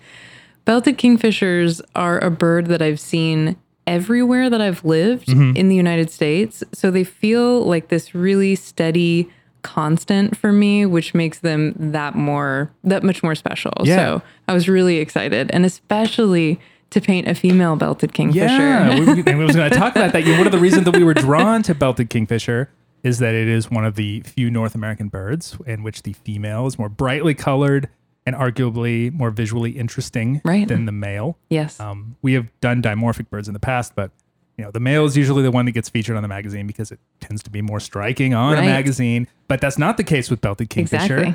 belted 0.64 0.96
kingfishers 0.98 1.80
are 1.94 2.18
a 2.22 2.30
bird 2.30 2.66
that 2.66 2.80
I've 2.82 3.00
seen 3.00 3.56
everywhere 3.86 4.48
that 4.50 4.60
I've 4.60 4.84
lived 4.84 5.28
Mm-hmm. 5.28 5.56
in 5.56 5.68
the 5.68 5.74
United 5.76 6.10
States. 6.10 6.62
So 6.72 6.90
they 6.90 7.04
feel 7.04 7.64
like 7.64 7.88
this 7.88 8.14
really 8.14 8.54
steady 8.56 9.28
constant 9.62 10.36
for 10.36 10.52
me, 10.52 10.86
which 10.86 11.14
makes 11.14 11.40
them 11.40 11.74
that 11.78 12.14
more 12.14 12.70
that 12.84 13.02
much 13.02 13.22
more 13.22 13.34
special. 13.34 13.72
Yeah. 13.84 13.96
So 13.96 14.22
I 14.48 14.54
was 14.54 14.68
really 14.68 14.96
excited 14.98 15.50
and 15.52 15.64
especially 15.64 16.60
to 16.90 17.00
paint 17.00 17.26
a 17.28 17.34
female 17.34 17.74
belted 17.76 18.12
kingfisher. 18.14 18.44
Yeah, 18.46 18.98
we, 19.00 19.22
we- 19.22 19.32
I 19.32 19.34
was 19.36 19.56
going 19.56 19.70
to 19.70 19.76
talk 19.76 19.96
about 19.96 20.12
that. 20.12 20.24
One 20.38 20.46
of 20.46 20.52
the 20.52 20.58
reasons 20.58 20.84
that 20.84 20.96
we 20.96 21.02
were 21.04 21.14
drawn 21.14 21.62
to 21.64 21.74
belted 21.74 22.10
kingfisher 22.10 22.70
is 23.02 23.18
that 23.18 23.34
it 23.34 23.48
is 23.48 23.70
one 23.70 23.84
of 23.84 23.96
the 23.96 24.20
few 24.20 24.50
North 24.50 24.74
American 24.74 25.08
birds 25.08 25.56
in 25.66 25.82
which 25.82 26.02
the 26.02 26.12
female 26.12 26.66
is 26.66 26.78
more 26.78 26.88
brightly 26.88 27.34
colored 27.34 27.88
and 28.24 28.34
arguably 28.34 29.12
more 29.12 29.30
visually 29.30 29.72
interesting 29.72 30.40
Right. 30.44 30.66
than 30.66 30.84
the 30.86 30.92
male. 30.92 31.38
yes. 31.48 31.78
Um, 31.78 32.16
we 32.22 32.32
have 32.32 32.48
done 32.60 32.82
dimorphic 32.82 33.30
birds 33.30 33.46
in 33.48 33.54
the 33.54 33.60
past, 33.60 33.94
but 33.94 34.10
you 34.56 34.64
know 34.64 34.70
the 34.70 34.80
male 34.80 35.04
is 35.04 35.16
usually 35.16 35.42
the 35.42 35.50
one 35.50 35.64
that 35.66 35.72
gets 35.72 35.88
featured 35.88 36.16
on 36.16 36.22
the 36.22 36.28
magazine 36.28 36.66
because 36.66 36.90
it 36.92 36.98
tends 37.20 37.42
to 37.44 37.50
be 37.50 37.60
more 37.62 37.80
striking 37.80 38.34
on 38.34 38.54
a 38.56 38.62
magazine. 38.62 39.28
But 39.48 39.60
that's 39.60 39.78
not 39.78 39.96
the 39.96 40.04
case 40.04 40.30
with 40.30 40.40
belted 40.40 40.70
kingfisher. 40.70 41.18
Exactly. 41.18 41.34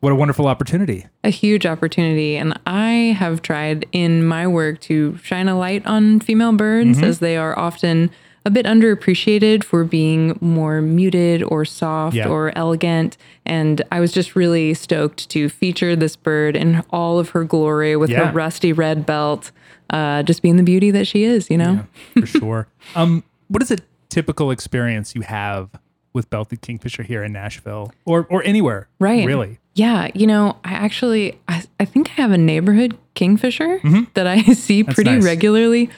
What 0.00 0.10
a 0.12 0.16
wonderful 0.16 0.46
opportunity! 0.48 1.06
a 1.22 1.30
huge 1.30 1.64
opportunity 1.64 2.36
and 2.36 2.58
i 2.66 3.14
have 3.18 3.40
tried 3.42 3.86
in 3.92 4.24
my 4.26 4.46
work 4.48 4.80
to 4.80 5.16
shine 5.22 5.48
a 5.48 5.56
light 5.56 5.86
on 5.86 6.18
female 6.18 6.52
birds 6.52 6.96
Mm-hmm. 6.96 7.04
as 7.04 7.20
they 7.20 7.36
are 7.36 7.56
often 7.56 8.10
a 8.44 8.50
bit 8.50 8.66
underappreciated 8.66 9.62
for 9.62 9.84
being 9.84 10.36
more 10.40 10.80
muted 10.80 11.44
or 11.44 11.64
soft 11.64 12.16
Yeah. 12.16 12.26
or 12.28 12.50
elegant 12.58 13.16
and 13.46 13.80
i 13.92 14.00
was 14.00 14.10
just 14.10 14.34
really 14.34 14.74
stoked 14.74 15.28
to 15.30 15.48
feature 15.48 15.94
this 15.94 16.16
bird 16.16 16.56
in 16.56 16.82
all 16.90 17.20
of 17.20 17.28
her 17.30 17.44
glory 17.44 17.94
with 17.96 18.10
Yeah. 18.10 18.26
her 18.26 18.32
rusty 18.32 18.72
red 18.72 19.06
belt 19.06 19.52
uh, 19.92 20.22
just 20.22 20.42
being 20.42 20.56
the 20.56 20.62
beauty 20.62 20.90
that 20.90 21.06
she 21.06 21.24
is 21.24 21.48
you 21.50 21.58
know 21.58 21.86
for 22.18 22.26
sure. 22.26 22.66
Um, 22.96 23.22
what 23.48 23.62
is 23.62 23.70
a 23.70 23.76
typical 24.08 24.50
experience 24.50 25.14
you 25.14 25.20
have 25.22 25.70
with 26.12 26.28
belted 26.30 26.60
kingfisher 26.62 27.02
here 27.02 27.22
in 27.22 27.32
Nashville 27.32 27.92
or 28.04 28.26
or 28.30 28.42
anywhere? 28.44 28.88
Right. 28.98 29.26
Really? 29.26 29.58
Yeah, 29.74 30.10
you 30.14 30.26
know, 30.26 30.56
I 30.64 30.72
actually 30.72 31.38
I, 31.48 31.62
I 31.80 31.84
think 31.86 32.10
I 32.10 32.12
have 32.22 32.30
a 32.32 32.38
neighborhood 32.38 32.96
kingfisher 33.14 33.80
that 34.14 34.26
I 34.26 34.42
see 34.54 34.84
pretty 34.84 35.10
Mm-hmm. 35.10 35.18
nice. 35.20 35.24
regularly 35.24 35.90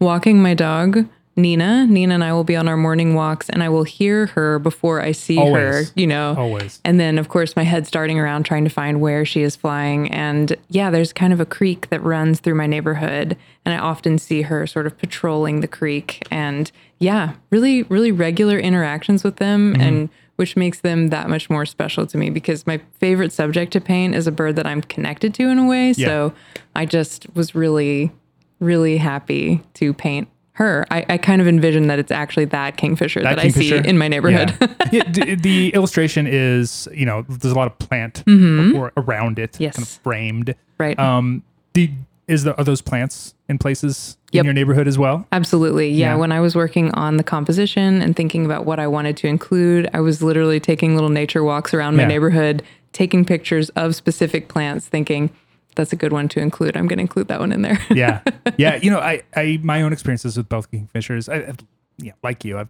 walking 0.00 0.42
my 0.42 0.52
dog 0.54 1.06
Nina. 1.34 1.86
Nina 1.86 2.14
and 2.14 2.22
I 2.24 2.32
will 2.32 2.44
be 2.44 2.56
on 2.56 2.68
our 2.68 2.76
morning 2.76 3.14
walks 3.14 3.48
and 3.48 3.62
I 3.62 3.68
will 3.68 3.84
hear 3.84 4.26
her 4.26 4.58
before 4.58 5.00
I 5.00 5.12
see 5.12 5.36
her, 5.36 5.84
you 5.94 6.06
know. 6.06 6.34
Always. 6.36 6.80
And 6.84 7.00
then 7.00 7.18
of 7.18 7.28
course 7.28 7.56
my 7.56 7.62
head's 7.62 7.90
darting 7.90 8.18
around 8.18 8.44
trying 8.44 8.64
to 8.64 8.70
find 8.70 9.00
where 9.00 9.24
she 9.24 9.42
is 9.42 9.56
flying 9.56 10.10
and 10.12 10.54
yeah, 10.68 10.90
there's 10.90 11.12
kind 11.12 11.32
of 11.32 11.40
a 11.40 11.46
creek 11.46 11.88
that 11.90 12.02
runs 12.02 12.40
through 12.40 12.56
my 12.56 12.66
neighborhood 12.66 13.36
and 13.64 13.74
I 13.74 13.78
often 13.78 14.18
see 14.18 14.42
her 14.42 14.66
sort 14.66 14.86
of 14.86 14.98
patrolling 14.98 15.60
the 15.60 15.68
creek 15.68 16.26
and 16.30 16.70
yeah, 16.98 17.32
really 17.50 17.84
really 17.84 18.12
regular 18.12 18.58
interactions 18.58 19.24
with 19.24 19.36
them 19.36 19.72
Mm-hmm. 19.72 19.80
and 19.82 20.08
which 20.36 20.56
makes 20.56 20.80
them 20.80 21.08
that 21.08 21.28
much 21.28 21.50
more 21.50 21.66
special 21.66 22.06
to 22.06 22.16
me 22.16 22.30
because 22.30 22.66
my 22.66 22.80
favorite 22.98 23.32
subject 23.32 23.70
to 23.72 23.80
paint 23.80 24.14
is 24.14 24.26
a 24.26 24.32
bird 24.32 24.56
that 24.56 24.66
I'm 24.66 24.80
connected 24.80 25.34
to 25.34 25.48
in 25.48 25.58
a 25.58 25.66
way. 25.66 25.92
Yeah. 25.92 26.06
So 26.06 26.34
I 26.74 26.86
just 26.86 27.26
was 27.36 27.54
really, 27.54 28.10
really 28.58 28.96
happy 28.96 29.62
to 29.74 29.92
paint 29.92 30.28
her. 30.54 30.84
I, 30.90 31.04
I 31.08 31.18
kind 31.18 31.40
of 31.40 31.48
envision 31.48 31.86
that 31.88 31.98
it's 31.98 32.12
actually 32.12 32.44
that 32.46 32.76
kingfisher 32.76 33.22
that, 33.22 33.38
I 33.38 33.42
kingfisher? 33.42 33.82
see 33.82 33.88
in 33.88 33.96
my 33.98 34.08
neighborhood. 34.08 34.54
Yeah. 34.60 34.68
Yeah, 34.92 35.04
d- 35.04 35.34
the 35.36 35.70
illustration 35.72 36.26
is, 36.26 36.86
you 36.92 37.06
know, 37.06 37.24
there's 37.28 37.52
a 37.54 37.56
lot 37.56 37.66
of 37.68 37.78
plant 37.78 38.22
or 38.26 38.92
around 38.98 39.38
it, 39.38 39.52
Mm-hmm. 39.52 39.62
Yes. 39.62 39.76
kind 39.76 39.82
of 39.86 39.88
framed. 40.02 40.54
right. 40.78 40.98
Um, 40.98 41.42
the 41.72 41.90
is 42.28 42.44
the 42.44 42.56
are 42.56 42.64
those 42.64 42.80
plants 42.82 43.34
in 43.48 43.58
places 43.58 44.16
in 44.32 44.44
your 44.44 44.52
neighborhood 44.54 44.86
as 44.86 44.96
well? 44.98 45.26
Absolutely. 45.32 45.88
Yeah. 45.90 46.10
Yeah. 46.12 46.16
When 46.16 46.30
I 46.32 46.40
was 46.40 46.54
working 46.54 46.90
on 46.92 47.16
the 47.16 47.24
composition 47.24 48.00
and 48.02 48.14
thinking 48.14 48.44
about 48.44 48.64
what 48.66 48.78
I 48.78 48.86
wanted 48.86 49.16
to 49.18 49.26
include, 49.26 49.88
I 49.94 50.00
was 50.00 50.22
literally 50.22 50.60
taking 50.60 50.94
little 50.94 51.10
nature 51.10 51.42
walks 51.42 51.72
around 51.74 51.96
my 51.96 52.04
neighborhood, 52.04 52.62
taking 52.92 53.24
pictures 53.24 53.70
of 53.70 53.96
specific 53.96 54.48
plants, 54.48 54.86
thinking, 54.86 55.30
that's 55.74 55.92
a 55.92 55.96
good 55.96 56.12
one 56.12 56.28
to 56.30 56.40
include. 56.40 56.76
I'm 56.76 56.86
going 56.86 56.98
to 56.98 57.02
include 57.02 57.28
that 57.28 57.40
one 57.40 57.52
in 57.52 57.62
there. 57.62 57.78
yeah, 57.90 58.20
yeah. 58.58 58.76
You 58.76 58.90
know, 58.90 58.98
I, 59.00 59.22
I, 59.34 59.58
my 59.62 59.82
own 59.82 59.92
experiences 59.92 60.36
with 60.36 60.48
both 60.48 60.70
kingfishers. 60.70 61.32
I, 61.32 61.48
I've, 61.48 61.58
yeah, 61.98 62.12
like 62.22 62.44
you, 62.44 62.58
I've 62.58 62.68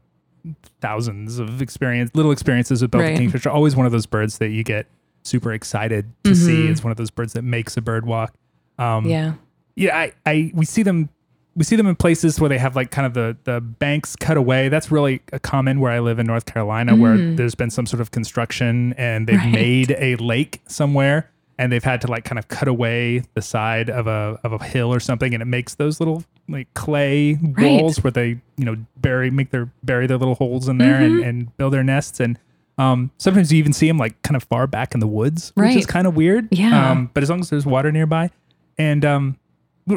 thousands 0.80 1.38
of 1.38 1.62
experience, 1.62 2.10
little 2.14 2.32
experiences 2.32 2.82
with 2.82 2.90
both 2.90 3.02
Right. 3.02 3.16
kingfisher. 3.16 3.50
Always 3.50 3.76
one 3.76 3.86
of 3.86 3.92
those 3.92 4.06
birds 4.06 4.38
that 4.38 4.48
you 4.48 4.64
get 4.64 4.86
super 5.22 5.52
excited 5.52 6.12
to 6.24 6.34
see. 6.34 6.66
It's 6.68 6.82
one 6.82 6.90
of 6.90 6.96
those 6.96 7.10
birds 7.10 7.32
that 7.34 7.42
makes 7.42 7.76
a 7.76 7.80
bird 7.80 8.06
walk. 8.06 8.34
Um, 8.78 9.06
yeah. 9.06 9.34
yeah, 9.76 9.96
I, 9.96 10.12
I, 10.26 10.50
we 10.54 10.64
see 10.64 10.82
them, 10.82 11.08
we 11.54 11.62
see 11.64 11.76
them 11.76 11.86
in 11.86 11.94
places 11.94 12.40
where 12.40 12.48
they 12.48 12.58
have 12.58 12.74
like 12.74 12.90
kind 12.90 13.06
of 13.06 13.14
the 13.14 13.36
the 13.44 13.60
banks 13.60 14.16
cut 14.16 14.36
away. 14.36 14.68
That's 14.68 14.90
really 14.90 15.20
a 15.32 15.38
common 15.38 15.78
where 15.80 15.92
I 15.92 16.00
live 16.00 16.18
in 16.18 16.26
North 16.26 16.46
Carolina, 16.46 16.96
where 16.96 17.16
there's 17.34 17.54
been 17.54 17.70
some 17.70 17.86
sort 17.86 18.00
of 18.00 18.10
construction 18.10 18.94
and 18.94 19.26
they've 19.28 19.36
Right. 19.36 19.52
made 19.52 19.90
a 19.98 20.16
lake 20.16 20.62
somewhere 20.66 21.30
and 21.58 21.70
they've 21.72 21.84
had 21.84 22.00
to 22.02 22.06
like 22.08 22.24
kind 22.24 22.38
of 22.38 22.48
cut 22.48 22.68
away 22.68 23.22
the 23.34 23.42
side 23.42 23.90
of 23.90 24.06
a 24.06 24.38
of 24.44 24.52
a 24.52 24.62
hill 24.64 24.92
or 24.92 25.00
something, 25.00 25.32
and 25.34 25.42
it 25.42 25.46
makes 25.46 25.74
those 25.76 26.00
little 26.00 26.24
like 26.48 26.72
clay 26.74 27.34
Right. 27.42 27.80
walls 27.80 28.02
where 28.02 28.10
they 28.10 28.40
you 28.56 28.64
know 28.64 28.76
bury 28.96 29.30
make 29.30 29.50
their 29.50 29.70
bury 29.82 30.06
their 30.06 30.18
little 30.18 30.34
holes 30.34 30.68
in 30.68 30.78
there 30.78 31.00
Mm-hmm. 31.00 31.14
and, 31.16 31.24
and 31.24 31.56
build 31.56 31.72
their 31.72 31.84
nests 31.84 32.20
and. 32.20 32.38
Um, 32.78 33.10
sometimes 33.18 33.52
you 33.52 33.58
even 33.58 33.74
see 33.74 33.86
them 33.86 33.98
like 33.98 34.20
kind 34.22 34.34
of 34.34 34.44
far 34.44 34.66
back 34.66 34.94
in 34.94 35.00
the 35.00 35.06
woods, 35.06 35.52
which 35.54 35.76
is 35.76 35.84
kind 35.84 36.06
of 36.06 36.16
weird. 36.16 36.48
Yeah. 36.50 36.90
Um, 36.90 37.10
but 37.12 37.22
as 37.22 37.28
long 37.28 37.40
as 37.40 37.50
there's 37.50 37.66
water 37.66 37.92
nearby, 37.92 38.30
and 38.78 39.04
um, 39.04 39.38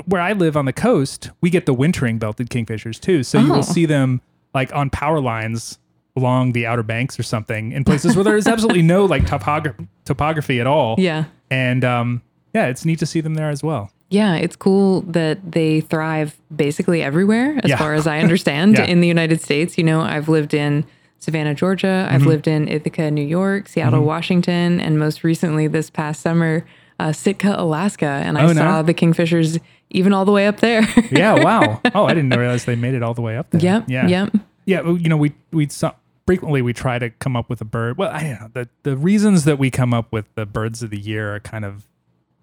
where 0.05 0.21
I 0.21 0.33
live 0.33 0.57
on 0.57 0.65
the 0.65 0.73
coast, 0.73 1.29
we 1.39 1.49
get 1.49 1.65
the 1.65 1.73
wintering 1.73 2.17
belted 2.19 2.49
kingfishers 2.49 2.99
too. 2.99 3.23
So 3.23 3.39
you 3.39 3.51
Oh. 3.53 3.55
will 3.55 3.63
see 3.63 3.85
them 3.85 4.21
like 4.53 4.75
on 4.75 4.89
power 4.89 5.21
lines 5.21 5.79
along 6.17 6.51
the 6.51 6.65
Outer 6.67 6.83
Banks 6.83 7.17
or 7.17 7.23
something 7.23 7.71
in 7.71 7.85
places 7.85 8.13
where 8.15 8.25
there 8.25 8.35
is 8.37 8.45
absolutely 8.45 8.81
no 8.81 9.05
like 9.05 9.23
topogra- 9.23 9.87
topography 10.03 10.59
at 10.59 10.67
all. 10.67 10.95
Yeah. 10.97 11.23
And 11.49 11.83
um, 11.83 12.21
yeah, 12.53 12.67
it's 12.67 12.85
neat 12.85 12.99
to 12.99 13.05
see 13.05 13.21
them 13.21 13.35
there 13.35 13.49
as 13.49 13.63
well. 13.63 13.91
Yeah, 14.09 14.35
it's 14.35 14.55
cool 14.55 15.01
that 15.01 15.51
they 15.51 15.81
thrive 15.81 16.37
basically 16.55 17.01
everywhere, 17.01 17.59
as 17.63 17.69
Yeah. 17.69 17.77
far 17.77 17.93
as 17.95 18.07
I 18.07 18.19
understand, 18.25 18.77
Yeah. 18.77 18.85
in 18.85 19.01
the 19.01 19.07
United 19.07 19.41
States. 19.41 19.77
You 19.77 19.83
know, 19.83 20.01
I've 20.01 20.29
lived 20.29 20.53
in 20.53 20.85
Savannah, 21.19 21.55
Georgia. 21.55 22.07
I've 22.09 22.21
Mm-hmm. 22.21 22.29
lived 22.29 22.47
in 22.47 22.67
Ithaca, 22.67 23.09
New 23.11 23.25
York, 23.25 23.67
Seattle, 23.67 24.03
Washington, 24.03 24.79
and 24.79 24.99
most 24.99 25.23
recently 25.23 25.67
this 25.67 25.89
past 25.89 26.21
summer, 26.21 26.65
uh, 26.99 27.11
Sitka, 27.11 27.55
Alaska. 27.57 28.05
And 28.05 28.37
I 28.37 28.43
Oh, 28.43 28.47
no. 28.47 28.53
saw 28.53 28.81
the 28.83 28.93
kingfishers 28.93 29.59
even 29.89 30.13
all 30.13 30.23
the 30.25 30.31
way 30.31 30.45
up 30.47 30.59
there. 30.59 30.87
Yeah. 31.11 31.43
Wow. 31.43 31.81
oh, 31.95 32.05
I 32.05 32.13
didn't 32.13 32.29
realize 32.37 32.65
they 32.65 32.75
made 32.75 32.93
it 32.93 33.01
all 33.03 33.13
the 33.15 33.21
way 33.21 33.37
up 33.37 33.49
there. 33.49 33.61
yep. 33.61 33.85
Yeah. 33.87 34.07
Yep. 34.07 34.35
Yeah, 34.67 34.81
you 34.91 35.09
know, 35.09 35.17
we 35.17 35.31
we 35.51 35.67
so, 35.69 35.93
frequently 36.25 36.61
we 36.61 36.73
try 36.73 36.99
to 36.99 37.09
come 37.09 37.35
up 37.35 37.49
with 37.49 37.61
a 37.61 37.65
bird. 37.65 37.97
Well, 37.97 38.11
I 38.11 38.21
don't 38.21 38.41
know 38.41 38.49
the 38.53 38.69
the 38.83 38.97
reasons 38.97 39.45
that 39.45 39.57
we 39.57 39.71
come 39.71 39.93
up 39.93 40.11
with 40.11 40.33
the 40.35 40.45
birds 40.45 40.83
of 40.83 40.89
the 40.89 40.99
year 40.99 41.35
are 41.35 41.39
kind 41.39 41.65
of 41.65 41.87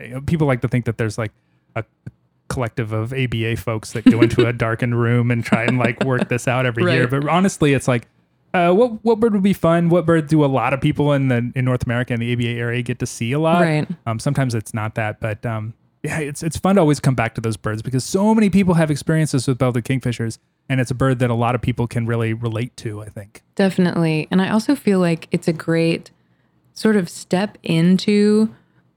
you 0.01 0.09
know, 0.09 0.21
people 0.21 0.47
like 0.47 0.61
to 0.63 0.69
think 0.69 0.85
that 0.85 0.99
there's 0.99 1.19
like 1.19 1.33
a 1.77 1.85
collective 2.49 2.93
of 2.93 3.13
ABA 3.13 3.57
folks 3.57 3.93
that 3.93 4.05
go 4.05 4.21
into 4.21 4.47
a 4.47 4.53
darkened 4.53 5.01
room 5.01 5.31
and 5.31 5.45
try 5.45 5.65
and 5.65 5.79
like 5.79 6.05
work 6.05 6.29
this 6.29 6.47
out 6.47 6.67
every 6.67 6.91
year. 6.93 7.09
But 7.09 7.29
honestly, 7.29 7.73
it's 7.73 7.89
like. 7.89 8.09
Uh, 8.55 8.71
what 8.71 9.03
what 9.03 9.19
bird 9.19 9.33
would 9.33 9.43
be 9.43 9.55
fun? 9.55 9.89
What 9.89 10.05
bird 10.05 10.27
do 10.27 10.45
a 10.45 10.47
lot 10.47 10.75
of 10.75 10.81
people 10.83 11.15
in 11.15 11.29
the 11.29 11.51
in 11.55 11.65
North 11.65 11.85
America 11.85 12.13
and 12.13 12.21
the 12.21 12.35
ABA 12.35 12.51
area 12.51 12.83
get 12.83 12.99
to 12.99 13.07
see 13.07 13.33
a 13.33 13.39
lot? 13.39 13.63
Right. 13.63 13.89
Um, 14.05 14.19
sometimes 14.19 14.55
it's 14.55 14.75
not 14.75 14.95
that, 14.97 15.21
but 15.21 15.47
um, 15.47 15.73
yeah, 16.03 16.19
it's 16.19 16.43
it's 16.43 16.59
fun 16.59 16.75
to 16.75 16.83
always 16.83 17.01
come 17.01 17.15
back 17.15 17.35
to 17.37 17.41
those 17.41 17.57
birds 17.57 17.81
because 17.81 18.05
so 18.05 18.35
many 18.35 18.51
people 18.51 18.75
have 18.75 18.91
experiences 18.91 19.49
with 19.49 19.57
belted 19.57 19.87
kingfishers, 19.87 20.37
and 20.69 20.81
it's 20.81 20.91
a 20.91 20.95
bird 20.95 21.19
that 21.21 21.31
a 21.31 21.35
lot 21.35 21.55
of 21.55 21.61
people 21.63 21.87
can 21.87 22.07
really 22.07 22.33
relate 22.33 22.77
to. 22.79 23.01
I 23.03 23.09
think. 23.09 23.43
Definitely. 23.55 24.29
And 24.31 24.41
I 24.41 24.51
also 24.51 24.75
feel 24.75 24.99
like 24.99 25.29
it's 25.31 25.49
a 25.49 25.53
great 25.53 26.11
sort 26.75 26.97
of 26.97 27.09
step 27.09 27.59
into 27.63 28.53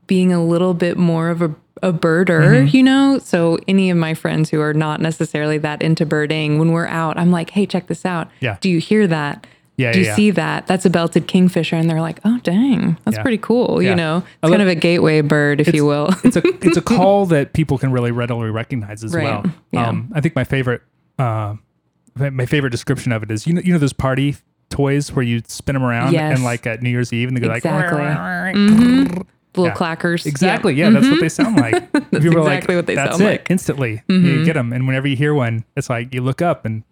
being 0.08 0.32
a 0.32 0.44
little 0.44 0.74
bit 0.74 0.98
more 0.98 1.30
of 1.30 1.42
a, 1.42 1.54
a 1.84 1.92
birder, 1.92 2.72
you 2.72 2.82
know? 2.84 3.20
So, 3.20 3.58
any 3.68 3.90
of 3.90 3.98
my 3.98 4.14
friends 4.14 4.50
who 4.50 4.62
are 4.62 4.74
not 4.74 5.02
necessarily 5.02 5.58
that 5.60 5.82
into 5.82 6.06
birding, 6.06 6.58
when 6.60 6.72
we're 6.72 6.88
out, 6.88 7.18
I'm 7.18 7.32
like, 7.32 7.50
hey, 7.50 7.66
check 7.66 7.88
this 7.88 8.06
out. 8.06 8.30
Yeah. 8.40 8.58
Do 8.62 8.70
you 8.70 8.80
hear 8.80 9.08
that? 9.08 9.46
Yeah, 9.78 9.92
do 9.92 10.00
yeah, 10.00 10.04
you 10.04 10.10
yeah. 10.10 10.16
see 10.16 10.32
that? 10.32 10.68
That's 10.68 10.86
a 10.86 10.90
belted 10.90 11.28
kingfisher. 11.28 11.76
And 11.76 11.90
they're 11.90 12.00
like, 12.00 12.20
oh, 12.24 12.40
dang, 12.44 12.98
that's 13.04 13.18
Yeah. 13.18 13.24
pretty 13.24 13.40
cool. 13.40 13.82
You 13.82 13.94
know, 13.94 14.24
it's 14.42 14.50
kind 14.50 14.62
of 14.62 14.70
a 14.70 14.76
gateway 14.76 15.20
bird, 15.20 15.60
if 15.60 15.74
you 15.76 15.86
will. 15.86 16.12
it's 16.24 16.38
a 16.38 16.42
it's 16.66 16.78
a 16.78 16.82
call 16.96 17.26
that 17.26 17.52
people 17.52 17.78
can 17.78 17.92
really 17.92 18.12
readily 18.12 18.50
recognize 18.52 19.04
as 19.04 19.14
Right. 19.14 19.26
well. 19.26 19.44
Yeah. 19.74 19.90
Um, 19.90 20.14
I 20.16 20.22
think 20.22 20.34
my 20.34 20.46
favorite 20.46 20.82
uh, 21.20 21.56
my- 22.16 22.46
favorite 22.46 22.70
description 22.72 23.12
of 23.12 23.24
it 23.24 23.32
is 23.32 23.46
you 23.48 23.54
know 23.54 23.62
you 23.62 23.74
know 23.74 23.80
those 23.80 23.94
party 23.94 24.36
toys 24.70 25.12
where 25.12 25.24
you 25.24 25.42
spin 25.48 25.74
them 25.76 25.84
around 25.84 26.14
Yes. 26.14 26.36
and 26.36 26.44
like 26.44 26.66
at 26.68 26.82
New 26.82 26.90
Year's 26.90 27.14
Eve 27.14 27.28
and 27.28 27.38
they 27.38 27.42
go 27.42 27.52
Exactly. 27.52 28.00
like 28.02 28.56
Little 29.58 29.68
Yeah. 29.72 29.74
clackers. 29.76 30.26
exactly 30.26 30.74
Yeah. 30.74 30.86
yeah, 30.90 31.00
that's 31.00 31.08
what 31.10 31.22
they 31.22 31.30
sound 31.30 31.56
like. 31.58 31.92
That's 31.94 32.24
People 32.24 32.40
are 32.40 32.44
like, 32.44 32.68
what 32.68 32.86
they 32.88 32.96
that's 32.96 33.12
sound 33.12 33.22
it 33.22 33.26
like. 33.26 33.44
Mm-hmm. 33.46 33.54
instantly 33.54 34.04
you 34.10 34.44
get 34.46 34.54
them 34.54 34.74
and 34.74 34.86
whenever 34.88 35.08
you 35.08 35.16
hear 35.16 35.34
one 35.34 35.64
it's 35.78 35.90
like 35.90 36.14
you 36.14 36.22
look 36.22 36.42
up 36.42 36.66
and 36.66 36.84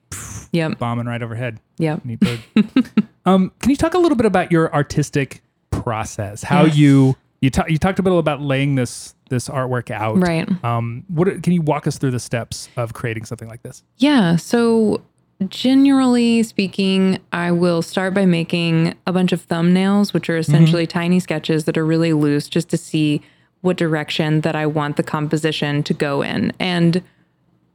Yep. 0.53 0.77
bombing 0.77 1.08
right 1.08 1.22
overhead. 1.22 1.60
Neat 1.80 2.20
bird. 2.20 2.39
um, 3.25 3.51
can 3.60 3.70
you 3.72 3.75
talk 3.75 3.96
a 3.96 3.98
little 3.98 4.15
bit 4.15 4.27
about 4.27 4.51
your 4.51 4.72
artistic 4.74 5.42
process? 5.72 6.44
How 6.44 6.65
Yes. 6.65 6.77
you 6.77 7.15
you 7.44 7.50
you 7.68 7.78
talked 7.78 8.00
a 8.00 8.04
bit 8.04 8.14
about 8.14 8.42
laying 8.42 8.76
this 8.76 9.16
this 9.30 9.50
artwork 9.50 9.92
out. 9.92 10.18
Right. 10.18 10.48
Um, 10.64 11.04
what 11.08 11.28
are- 11.28 11.40
can 11.40 11.52
you 11.54 11.62
walk 11.62 11.88
us 11.88 11.98
through 11.98 12.12
the 12.12 12.20
steps 12.20 12.70
of 12.78 12.94
creating 12.94 13.26
something 13.26 13.48
like 13.50 13.64
this? 13.64 13.84
Yeah. 13.98 14.36
So, 14.38 15.02
generally 15.50 16.44
speaking, 16.44 17.20
I 17.32 17.52
will 17.52 17.82
start 17.82 18.14
by 18.14 18.26
making 18.26 18.96
a 19.08 19.12
bunch 19.12 19.32
of 19.34 19.46
thumbnails, 19.48 20.14
which 20.14 20.30
are 20.30 20.38
essentially 20.38 20.88
tiny 20.88 21.20
sketches 21.20 21.66
that 21.66 21.78
are 21.78 21.86
really 21.86 22.14
loose 22.14 22.48
just 22.48 22.70
to 22.70 22.78
see 22.78 23.22
what 23.62 23.76
direction 23.78 24.42
that 24.42 24.56
I 24.56 24.66
want 24.66 24.98
the 24.98 25.04
composition 25.04 25.84
to 25.84 25.94
go 25.94 26.22
in. 26.22 26.54
And 26.60 27.02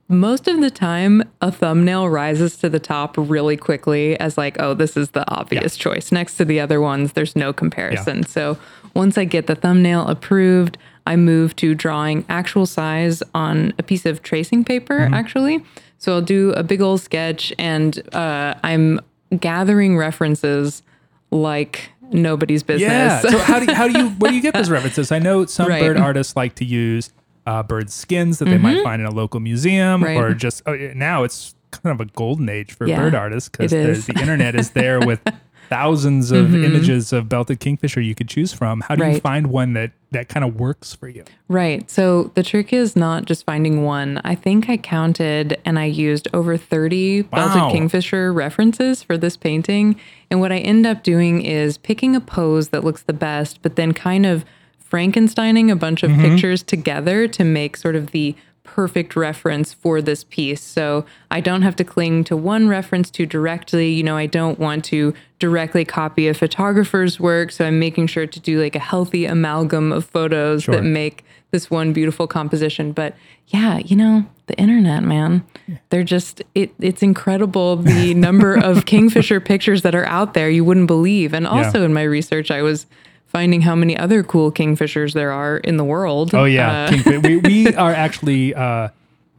most 0.08 0.48
of 0.48 0.60
the 0.60 0.70
time, 0.70 1.22
a 1.42 1.52
thumbnail 1.52 2.08
rises 2.08 2.56
to 2.58 2.68
the 2.68 2.80
top 2.80 3.14
really 3.18 3.56
quickly 3.56 4.18
as, 4.18 4.38
like, 4.38 4.56
oh, 4.58 4.74
this 4.74 4.96
is 4.96 5.10
the 5.10 5.28
obvious 5.30 5.76
choice. 5.76 6.10
Next 6.10 6.36
to 6.38 6.44
the 6.44 6.60
other 6.60 6.80
ones, 6.80 7.12
there's 7.12 7.36
no 7.36 7.52
comparison. 7.52 8.24
So, 8.24 8.56
once 8.94 9.18
I 9.18 9.24
get 9.24 9.46
the 9.46 9.54
thumbnail 9.54 10.06
approved, 10.08 10.78
I 11.06 11.16
move 11.16 11.54
to 11.56 11.74
drawing 11.74 12.24
actual 12.28 12.64
size 12.66 13.22
on 13.34 13.72
a 13.78 13.82
piece 13.82 14.06
of 14.06 14.22
tracing 14.22 14.64
paper, 14.64 15.08
actually. 15.12 15.62
So, 15.98 16.14
I'll 16.14 16.22
do 16.22 16.52
a 16.52 16.62
big 16.62 16.80
old 16.80 17.00
sketch 17.02 17.52
and 17.58 18.00
uh, 18.14 18.54
I'm 18.62 19.00
gathering 19.38 19.98
references 19.98 20.82
like 21.30 21.90
nobody's 22.10 22.62
business. 22.62 22.88
Yeah. 22.88 23.20
so 23.20 23.36
how 23.38 23.58
do 23.58 23.66
you, 23.66 23.74
how 23.74 23.86
do 23.86 23.98
you 23.98 24.08
where 24.12 24.30
do 24.30 24.36
you 24.36 24.40
get 24.42 24.54
those 24.60 24.70
references? 24.70 25.12
I 25.12 25.18
know 25.18 25.44
some 25.44 25.68
Right. 25.68 25.82
bird 25.82 25.98
artists 25.98 26.34
like 26.34 26.54
to 26.54 26.64
use 26.64 27.10
uh, 27.48 27.62
bird 27.62 27.88
skins 27.90 28.38
that 28.40 28.44
they 28.46 28.58
might 28.58 28.82
find 28.82 29.00
in 29.02 29.06
a 29.06 29.10
local 29.22 29.40
museum, 29.40 30.00
Mm-hmm. 30.02 30.04
Right. 30.04 30.16
or 30.32 30.34
just 30.34 30.62
oh, 30.66 30.74
now 30.94 31.24
it's 31.24 31.54
kind 31.70 31.92
of 31.98 32.06
a 32.06 32.10
golden 32.12 32.48
age 32.48 32.72
for 32.72 32.86
Yeah, 32.86 32.98
bird 33.00 33.14
artists 33.14 33.48
because 33.48 33.70
the 34.06 34.14
internet 34.20 34.54
is 34.54 34.70
there 34.70 34.98
with 35.10 35.20
thousands 35.68 36.30
of 36.30 36.54
images 36.54 37.12
of 37.12 37.28
belted 37.28 37.60
kingfisher 37.60 38.00
you 38.00 38.14
could 38.14 38.28
choose 38.28 38.52
from. 38.54 38.80
How 38.80 38.94
do 38.96 39.04
you 39.04 39.10
Mm-hmm. 39.10 39.18
Find 39.20 39.46
one 39.48 39.72
that 39.74 39.92
that 40.12 40.28
kind 40.30 40.42
of 40.44 40.58
works 40.58 40.94
for 40.94 41.08
you? 41.08 41.24
Right. 41.48 41.90
So 41.90 42.30
the 42.34 42.42
trick 42.42 42.72
is 42.72 42.96
not 42.96 43.26
just 43.26 43.44
finding 43.44 43.82
one. 43.84 44.20
I 44.24 44.34
think 44.34 44.70
I 44.70 44.78
counted 44.78 45.58
and 45.66 45.78
I 45.78 45.84
used 45.84 46.26
over 46.32 46.56
30 46.56 47.22
Wow. 47.22 47.28
belted 47.32 47.72
kingfisher 47.72 48.32
references 48.32 49.02
for 49.02 49.18
this 49.18 49.36
painting. 49.36 50.00
And 50.30 50.40
what 50.40 50.52
I 50.52 50.58
end 50.58 50.86
up 50.86 51.02
doing 51.02 51.42
is 51.42 51.76
picking 51.76 52.16
a 52.16 52.20
pose 52.20 52.68
that 52.70 52.82
looks 52.84 53.02
the 53.02 53.12
best, 53.12 53.60
but 53.60 53.76
then 53.76 53.92
kind 53.92 54.24
of 54.24 54.44
Frankensteining 54.90 55.70
a 55.70 55.76
bunch 55.76 56.02
of 56.02 56.10
mm-hmm. 56.10 56.22
pictures 56.22 56.62
together 56.62 57.28
to 57.28 57.44
make 57.44 57.76
sort 57.76 57.96
of 57.96 58.10
the 58.10 58.34
perfect 58.62 59.16
reference 59.16 59.72
for 59.72 60.02
this 60.02 60.24
piece. 60.24 60.60
So 60.60 61.06
I 61.30 61.40
don't 61.40 61.62
have 61.62 61.74
to 61.76 61.84
cling 61.84 62.24
to 62.24 62.36
one 62.36 62.68
reference 62.68 63.10
too 63.10 63.24
directly. 63.24 63.90
You 63.90 64.02
know, 64.02 64.16
I 64.16 64.26
don't 64.26 64.58
want 64.58 64.84
to 64.86 65.14
directly 65.38 65.84
copy 65.86 66.28
a 66.28 66.34
photographer's 66.34 67.18
work. 67.18 67.50
So 67.50 67.64
I'm 67.64 67.78
making 67.78 68.08
sure 68.08 68.26
to 68.26 68.40
do 68.40 68.60
like 68.60 68.76
a 68.76 68.80
healthy 68.80 69.24
amalgam 69.24 69.90
of 69.90 70.04
photos 70.04 70.64
Sure. 70.64 70.74
that 70.74 70.82
make 70.82 71.24
this 71.50 71.70
one 71.70 71.94
beautiful 71.94 72.26
composition. 72.26 72.92
But 72.92 73.16
yeah, 73.46 73.78
you 73.78 73.96
know, 73.96 74.26
the 74.46 74.58
internet, 74.58 75.02
man, 75.02 75.44
they're 75.88 76.04
just, 76.04 76.42
it, 76.54 76.74
it's 76.78 77.02
incredible 77.02 77.76
the 77.76 78.12
number 78.28 78.54
of 78.54 78.84
kingfisher 78.84 79.40
pictures 79.40 79.80
that 79.82 79.94
are 79.94 80.06
out 80.06 80.34
there 80.34 80.50
you 80.50 80.64
wouldn't 80.64 80.88
believe. 80.88 81.32
And 81.32 81.46
also 81.46 81.84
in 81.84 81.94
my 81.94 82.02
research, 82.02 82.50
I 82.50 82.60
was 82.60 82.86
finding 83.28 83.60
how 83.60 83.74
many 83.76 83.96
other 83.96 84.22
cool 84.24 84.50
kingfishers 84.50 85.12
there 85.12 85.30
are 85.30 85.58
in 85.58 85.76
the 85.76 85.84
world. 85.84 86.34
Oh 86.34 86.44
yeah, 86.44 86.90
Uh, 87.06 87.20
we 87.22 87.36
we 87.38 87.74
are 87.84 87.92
actually 87.92 88.54
uh, 88.54 88.88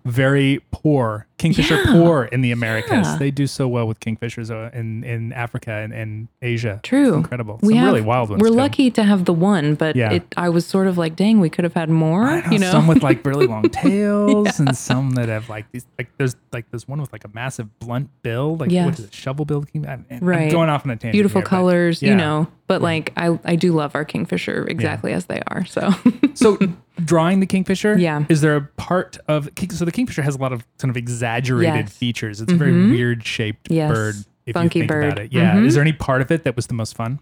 very 0.06 0.62
poor, 0.72 1.26
kingfisher 1.40 1.76
Yeah. 1.78 1.92
poor 1.94 2.24
in 2.26 2.42
the 2.42 2.52
Americas. 2.52 3.08
Yeah. 3.08 3.18
They 3.18 3.32
do 3.32 3.48
so 3.48 3.68
well 3.68 3.88
with 3.88 4.00
kingfishers 4.00 4.52
uh, 4.52 4.70
in 4.78 5.04
in 5.04 5.34
Africa 5.34 5.72
and, 5.72 5.92
and 5.94 6.28
Asia. 6.44 6.80
True. 6.84 7.08
it's 7.08 7.18
incredible. 7.18 7.58
We 7.64 7.74
Some 7.74 7.78
have, 7.80 7.88
really 7.88 8.02
wild 8.02 8.30
ones. 8.30 8.42
We're 8.44 8.50
lucky 8.50 8.92
to 8.92 9.04
have 9.04 9.26
the 9.26 9.34
one, 9.34 9.74
but 9.76 9.96
Yeah. 9.96 10.12
it, 10.12 10.24
I 10.38 10.50
was 10.50 10.66
sort 10.68 10.86
of 10.88 10.98
like, 10.98 11.16
dang, 11.16 11.40
we 11.40 11.50
could 11.50 11.64
have 11.64 11.74
had 11.74 11.90
more. 11.90 12.26
Know, 12.42 12.52
you 12.52 12.60
know, 12.60 12.70
some 12.72 12.86
with 12.88 13.02
like 13.02 13.26
really 13.26 13.48
long 13.56 13.64
tails, 13.70 14.60
and 14.60 14.76
some 14.78 15.12
that 15.12 15.30
have 15.30 15.50
like 15.50 15.72
these. 15.72 15.86
Like 15.98 16.10
there's 16.18 16.36
like 16.54 16.70
there's 16.72 16.88
one 16.88 17.02
with 17.02 17.12
like 17.12 17.24
a 17.26 17.30
massive 17.34 17.68
blunt 17.80 18.10
bill. 18.22 18.52
Like 18.52 18.68
what 18.68 18.72
Yes. 18.72 19.00
is 19.00 19.06
it? 19.06 19.14
Shovel 19.14 19.46
bill? 19.46 19.64
king- 19.64 19.88
I'm, 19.88 20.06
I'm 20.12 20.20
Right. 20.20 20.52
going 20.52 20.70
off 20.70 20.86
on 20.86 20.92
a 20.92 20.96
tangent. 20.96 21.14
beautiful 21.14 21.42
here, 21.42 21.46
colors, 21.48 22.02
you 22.04 22.16
know. 22.16 22.48
But 22.68 22.82
like, 22.84 23.12
I 23.18 23.40
I 23.46 23.56
do 23.56 23.72
love 23.74 23.96
our 23.96 24.06
kingfisher 24.06 24.66
exactly 24.68 25.12
as 25.14 25.26
they 25.26 25.42
are. 25.48 25.66
So 25.66 25.90
So 26.36 26.58
drawing 27.04 27.40
the 27.40 27.46
kingfisher, 27.48 27.98
Yeah. 28.00 28.26
Is 28.30 28.42
there 28.42 28.56
a 28.56 28.62
part 28.62 29.18
of 29.28 29.54
king- 29.56 29.72
so 29.72 29.86
the 29.86 29.92
kingfisher 29.92 30.22
has 30.22 30.36
a 30.36 30.38
lot 30.38 30.54
of 30.54 30.66
kind 30.78 30.90
of 30.92 30.98
exaggerated 31.30 31.76
Yes. 31.76 31.86
Mm-hmm. 31.90 31.98
features. 31.98 32.42
It's 32.42 32.52
a 32.52 32.56
very 32.56 32.72
weird 32.74 33.26
shaped 33.26 33.70
Yes. 33.70 33.92
bird. 33.92 34.16
If 34.46 34.54
Funky 34.56 34.80
you 34.80 34.84
think 34.88 34.92
about 34.92 35.16
bird. 35.16 35.26
it, 35.26 35.34
yeah. 35.34 35.54
Mhm. 35.56 35.68
Is 35.68 35.76
there 35.76 35.82
any 35.84 35.94
part 35.94 36.22
of 36.22 36.32
it 36.32 36.44
that 36.44 36.56
was 36.56 36.68
the 36.68 36.74
most 36.74 36.96
fun? 36.96 37.20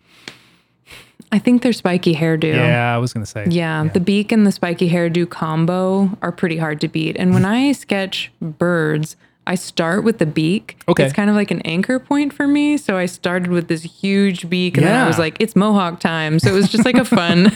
I 1.30 1.40
think 1.40 1.62
their 1.62 1.74
spiky 1.74 2.16
hairdo. 2.16 2.54
Yeah, 2.56 2.96
I 2.96 2.98
was 3.00 3.12
gonna 3.12 3.26
say. 3.26 3.46
Yeah, 3.50 3.84
the 3.94 4.00
beak 4.00 4.32
and 4.32 4.48
the 4.48 4.52
spiky 4.52 4.90
hairdo 4.90 5.30
combo 5.30 6.18
are 6.22 6.32
pretty 6.32 6.56
hard 6.58 6.80
to 6.82 6.88
beat. 6.88 7.18
And 7.18 7.34
when 7.34 7.44
I 7.60 7.74
sketch 7.74 8.32
birds, 8.42 9.18
I 9.46 9.56
start 9.56 10.06
with 10.06 10.20
the 10.20 10.26
beak. 10.26 10.78
Okay. 10.88 11.04
It's 11.04 11.14
kind 11.14 11.30
of 11.30 11.36
like 11.36 11.52
an 11.52 11.62
anchor 11.62 12.00
point 12.00 12.32
for 12.32 12.48
me. 12.48 12.78
So 12.78 12.96
I 12.96 13.06
started 13.08 13.50
with 13.52 13.68
this 13.68 13.84
huge 13.84 14.50
beak 14.50 14.78
and 14.78 14.86
then 14.88 14.96
I 14.96 15.06
was 15.08 15.20
like, 15.20 15.36
it's 15.42 15.56
mohawk 15.56 16.00
time. 16.00 16.40
So 16.40 16.50
it 16.50 16.54
was 16.54 16.70
just 16.70 16.86
like 16.86 16.96
a 16.98 17.06
fun 17.06 17.52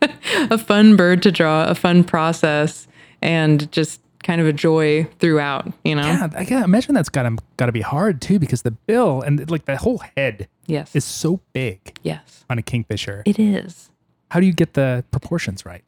a 0.50 0.58
fun 0.58 0.94
bird 0.96 1.22
to 1.24 1.32
draw, 1.32 1.64
a 1.66 1.74
fun 1.74 2.04
process 2.04 2.86
and 3.22 3.70
just 3.72 4.00
kind 4.26 4.40
of 4.40 4.46
a 4.48 4.52
joy 4.52 5.04
throughout, 5.20 5.72
you 5.84 5.94
know? 5.94 6.02
Yeah, 6.02 6.28
I 6.36 6.44
can 6.44 6.64
imagine 6.64 6.94
that's 6.94 7.08
gotta 7.08 7.36
gotta 7.56 7.70
be 7.72 7.80
hard 7.80 8.20
too 8.20 8.38
because 8.40 8.62
the 8.62 8.72
bill 8.72 9.22
and 9.22 9.48
like 9.50 9.64
the 9.66 9.76
whole 9.76 10.02
head 10.16 10.48
Yes. 10.66 10.96
is 10.96 11.04
so 11.04 11.40
big 11.52 11.96
yes. 12.02 12.44
on 12.50 12.58
a 12.58 12.62
kingfisher. 12.62 13.22
It 13.24 13.38
is. 13.38 13.88
How 14.32 14.40
do 14.40 14.46
you 14.46 14.52
get 14.52 14.74
the 14.74 15.04
proportions 15.12 15.64
right? 15.64 15.84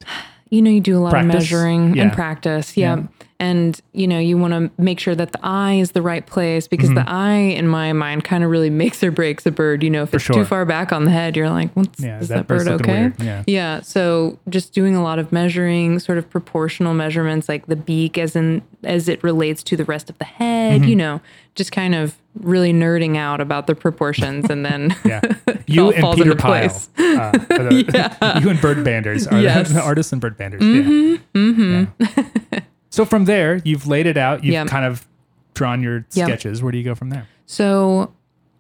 You 0.50 0.62
know, 0.62 0.70
you 0.70 0.80
do 0.80 0.96
a 0.96 1.00
lot 1.00 1.10
Practice? 1.10 1.34
of 1.34 1.40
measuring 1.40 1.94
Yeah. 1.96 2.02
and 2.04 2.12
practice. 2.12 2.76
Yeah. 2.76 2.96
Yeah. 2.96 3.02
And, 3.40 3.80
you 3.92 4.08
know, 4.08 4.18
you 4.18 4.36
want 4.36 4.52
to 4.52 4.82
make 4.82 4.98
sure 4.98 5.14
that 5.14 5.30
the 5.30 5.38
eye 5.44 5.74
is 5.74 5.92
the 5.92 6.02
right 6.02 6.26
place 6.26 6.66
because 6.66 6.92
the 6.92 7.04
eye, 7.06 7.36
in 7.36 7.68
my 7.68 7.92
mind, 7.92 8.24
kind 8.24 8.42
of 8.42 8.50
really 8.50 8.68
makes 8.68 9.00
or 9.04 9.12
breaks 9.12 9.46
a 9.46 9.52
bird. 9.52 9.84
You 9.84 9.90
know, 9.90 10.02
if 10.02 10.12
it's 10.12 10.24
sure. 10.24 10.34
too 10.34 10.44
far 10.44 10.64
back 10.64 10.92
on 10.92 11.04
the 11.04 11.12
head, 11.12 11.36
you're 11.36 11.48
like, 11.48 11.70
What's, 11.74 12.02
Yeah, 12.02 12.18
is 12.18 12.26
that 12.28 12.34
that, 12.34 12.46
bird 12.48 12.66
okay? 12.66 12.92
weird. 13.02 13.22
Yeah. 13.22 13.44
Yeah. 13.46 13.80
So 13.82 14.40
just 14.48 14.72
doing 14.72 14.96
a 14.96 15.04
lot 15.04 15.20
of 15.20 15.30
measuring, 15.30 16.00
sort 16.00 16.18
of 16.18 16.28
proportional 16.28 16.94
measurements, 16.94 17.48
like 17.48 17.66
the 17.66 17.76
beak 17.76 18.18
as 18.18 18.34
in, 18.34 18.60
as 18.82 19.08
it 19.08 19.22
relates 19.22 19.62
to 19.64 19.76
the 19.76 19.84
rest 19.84 20.10
of 20.10 20.18
the 20.18 20.24
head, 20.24 20.80
Mm-hmm. 20.80 20.88
you 20.90 20.96
know, 20.96 21.20
just 21.54 21.70
kind 21.70 21.94
of 21.94 22.16
really 22.40 22.72
nerding 22.72 23.16
out 23.16 23.40
about 23.40 23.66
the 23.68 23.74
proportions 23.76 24.50
and 24.50 24.64
then 24.66 24.94
Yeah, 25.04 25.20
you 25.66 25.90
and 25.92 26.00
falls 26.00 26.16
Peter 26.16 26.32
into 26.32 26.42
Pyle, 26.42 26.68
place. 26.68 26.88
Uh, 27.18 27.32
are 27.50 27.72
you 28.40 28.50
and 28.50 28.60
bird 28.60 28.78
banders 28.78 29.30
are 29.30 29.40
Yes. 29.40 29.70
the 29.72 29.80
artists 29.80 30.12
and 30.12 30.20
bird 30.20 30.38
banders. 30.38 30.60
Mm-hmm, 30.60 31.38
mm-hmm. 31.38 32.58
so 32.90 33.04
from 33.04 33.24
there, 33.26 33.60
you've 33.64 33.86
laid 33.86 34.06
it 34.06 34.16
out. 34.16 34.44
You've 34.44 34.54
Yep. 34.54 34.68
kind 34.68 34.84
of 34.84 35.06
drawn 35.54 35.82
your 35.82 36.06
Yep. 36.12 36.26
sketches. 36.28 36.62
Where 36.62 36.72
do 36.72 36.78
you 36.78 36.84
go 36.84 36.94
from 36.94 37.10
there? 37.10 37.26
So 37.46 38.12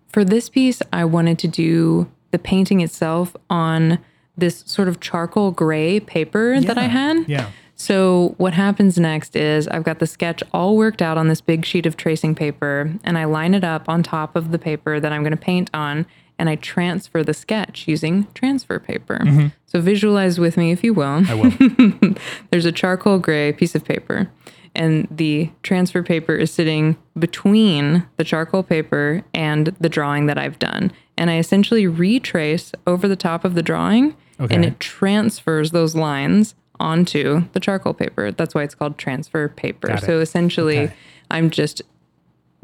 for 0.08 0.24
this 0.24 0.48
piece, 0.48 0.80
I 0.92 1.04
wanted 1.04 1.38
to 1.40 1.48
do 1.48 2.10
the 2.30 2.38
painting 2.38 2.80
itself 2.80 3.36
on 3.48 3.98
this 4.36 4.62
sort 4.66 4.88
of 4.88 5.00
charcoal 5.00 5.50
gray 5.50 6.00
paper 6.00 6.60
that 6.60 6.78
I 6.78 6.84
had. 6.84 7.28
Yeah. 7.28 7.50
So 7.74 8.34
what 8.38 8.54
happens 8.54 8.98
next 8.98 9.36
is 9.36 9.68
I've 9.68 9.84
got 9.84 9.98
the 10.00 10.06
sketch 10.06 10.42
all 10.52 10.76
worked 10.76 11.00
out 11.00 11.16
on 11.16 11.28
this 11.28 11.40
big 11.40 11.64
sheet 11.64 11.86
of 11.86 11.96
tracing 11.96 12.34
paper 12.34 12.92
and 13.04 13.16
I 13.16 13.24
line 13.24 13.54
it 13.54 13.62
up 13.62 13.88
on 13.88 14.02
top 14.02 14.34
of 14.34 14.50
the 14.50 14.58
paper 14.58 14.98
that 14.98 15.12
I'm 15.12 15.22
going 15.22 15.30
to 15.30 15.36
paint 15.36 15.70
on 15.72 16.04
and 16.38 16.48
I 16.48 16.56
transfer 16.56 17.22
the 17.24 17.34
sketch 17.34 17.86
using 17.88 18.26
transfer 18.34 18.78
paper. 18.78 19.18
Mm-hmm. 19.18 19.46
So 19.66 19.80
visualize 19.80 20.38
with 20.38 20.56
me 20.56 20.70
if 20.72 20.82
you 20.84 20.94
will. 20.94 21.22
I 21.28 21.34
will. 21.34 22.14
There's 22.50 22.64
a 22.64 22.72
charcoal 22.72 23.18
gray 23.18 23.52
piece 23.52 23.74
of 23.74 23.84
paper, 23.84 24.30
and 24.74 25.08
the 25.10 25.50
transfer 25.62 26.02
paper 26.02 26.34
is 26.34 26.52
sitting 26.52 26.96
between 27.18 28.06
the 28.16 28.24
charcoal 28.24 28.62
paper 28.62 29.22
and 29.34 29.66
the 29.80 29.88
drawing 29.88 30.26
that 30.26 30.38
I've 30.38 30.58
done. 30.58 30.92
And 31.16 31.30
I 31.30 31.38
essentially 31.38 31.86
retrace 31.86 32.72
over 32.86 33.08
the 33.08 33.16
top 33.16 33.44
of 33.44 33.54
the 33.54 33.62
drawing, 33.62 34.14
and 34.38 34.64
it 34.64 34.78
transfers 34.78 35.72
those 35.72 35.94
lines 35.96 36.54
onto 36.80 37.44
the 37.54 37.60
charcoal 37.60 37.92
paper. 37.92 38.30
That's 38.30 38.54
why 38.54 38.62
it's 38.62 38.76
called 38.76 38.98
transfer 38.98 39.48
paper. 39.48 39.96
So 39.98 40.20
essentially, 40.20 40.78
Okay. 40.78 40.94
I'm 41.30 41.50
just 41.50 41.82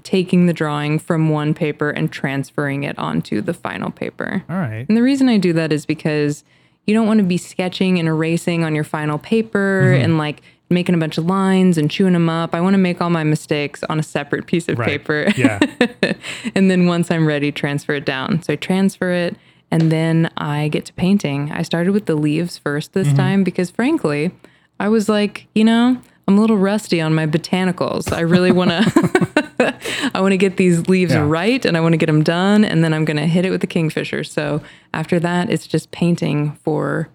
taking 0.05 0.47
the 0.47 0.53
drawing 0.53 0.99
from 0.99 1.29
one 1.31 1.53
paper 1.55 1.91
and 1.91 2.13
transferring 2.13 2.85
it 2.85 2.97
onto 2.99 3.41
the 3.41 3.55
final 3.55 3.91
paper. 3.91 4.45
All 4.49 4.57
right. 4.57 4.87
And 4.89 4.97
the 4.97 5.03
reason 5.03 5.29
I 5.29 5.39
do 5.39 5.53
that 5.55 5.73
is 5.73 5.85
because 5.87 6.45
you 6.87 6.95
don't 6.95 7.07
want 7.07 7.19
to 7.19 7.25
be 7.25 7.39
sketching 7.39 7.99
and 7.99 8.07
erasing 8.07 8.63
on 8.65 8.75
your 8.75 8.85
final 8.85 9.19
paper 9.19 9.83
Mm-hmm. 9.87 10.05
and 10.05 10.19
like 10.19 10.43
making 10.71 10.95
a 10.95 10.99
bunch 10.99 11.19
of 11.19 11.25
lines 11.27 11.79
and 11.79 11.91
chewing 11.91 12.13
them 12.15 12.29
up. 12.29 12.55
I 12.55 12.61
want 12.61 12.75
to 12.75 12.79
make 12.79 13.01
all 13.01 13.11
my 13.11 13.25
mistakes 13.25 13.83
on 13.89 13.99
a 13.99 14.03
separate 14.03 14.47
piece 14.47 14.69
of 14.69 14.79
Right. 14.79 14.89
paper. 14.89 15.27
Yeah. 15.37 15.59
and 16.55 16.71
then 16.71 16.87
once 16.87 17.11
I'm 17.11 17.27
ready, 17.27 17.51
transfer 17.53 17.95
it 17.95 18.05
down. 18.05 18.43
So 18.43 18.53
I 18.53 18.57
transfer 18.57 19.11
it 19.11 19.37
and 19.71 19.91
then 19.91 20.31
I 20.37 20.69
get 20.69 20.85
to 20.87 20.93
painting. 20.95 21.51
I 21.53 21.63
started 21.63 21.93
with 21.93 22.07
the 22.07 22.15
leaves 22.15 22.59
first 22.59 22.93
this 22.93 23.09
Mm-hmm. 23.09 23.17
time 23.17 23.45
because 23.45 23.71
frankly, 23.71 24.33
I 24.81 24.89
was 24.89 25.09
like, 25.09 25.47
you 25.55 25.65
know, 25.65 26.01
I'm 26.27 26.39
a 26.39 26.41
little 26.41 26.57
rusty 26.57 27.01
on 27.01 27.15
my 27.15 27.27
botanicals. 27.27 28.11
I 28.13 28.21
really 28.21 28.51
want 28.53 28.71
to 28.71 29.75
I 30.15 30.21
want 30.21 30.33
to 30.33 30.37
get 30.39 30.57
these 30.57 30.89
leaves 30.89 31.13
Yeah. 31.13 31.27
right 31.27 31.65
and 31.65 31.77
I 31.77 31.81
want 31.81 31.93
to 31.93 31.97
get 31.99 32.07
them 32.07 32.23
done 32.23 32.65
and 32.65 32.83
then 32.83 32.93
I'm 32.95 33.05
going 33.05 33.17
to 33.19 33.27
hit 33.27 33.45
it 33.45 33.51
with 33.51 33.61
the 33.61 33.67
kingfisher. 33.67 34.25
So 34.25 34.63
after 34.93 35.21
that, 35.21 35.51
it's 35.51 35.67
just 35.67 35.91
painting 35.91 36.53
for 36.65 37.09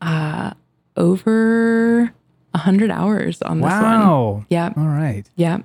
uh 0.00 0.52
over 0.96 2.12
a 2.54 2.58
hundred 2.58 2.90
hours 2.90 3.42
on 3.42 3.58
this 3.60 3.70
one. 3.70 3.82
Wow. 3.82 4.44
Yeah. 4.48 4.72
All 4.76 4.86
right. 4.88 5.28
Yeah. 5.36 5.58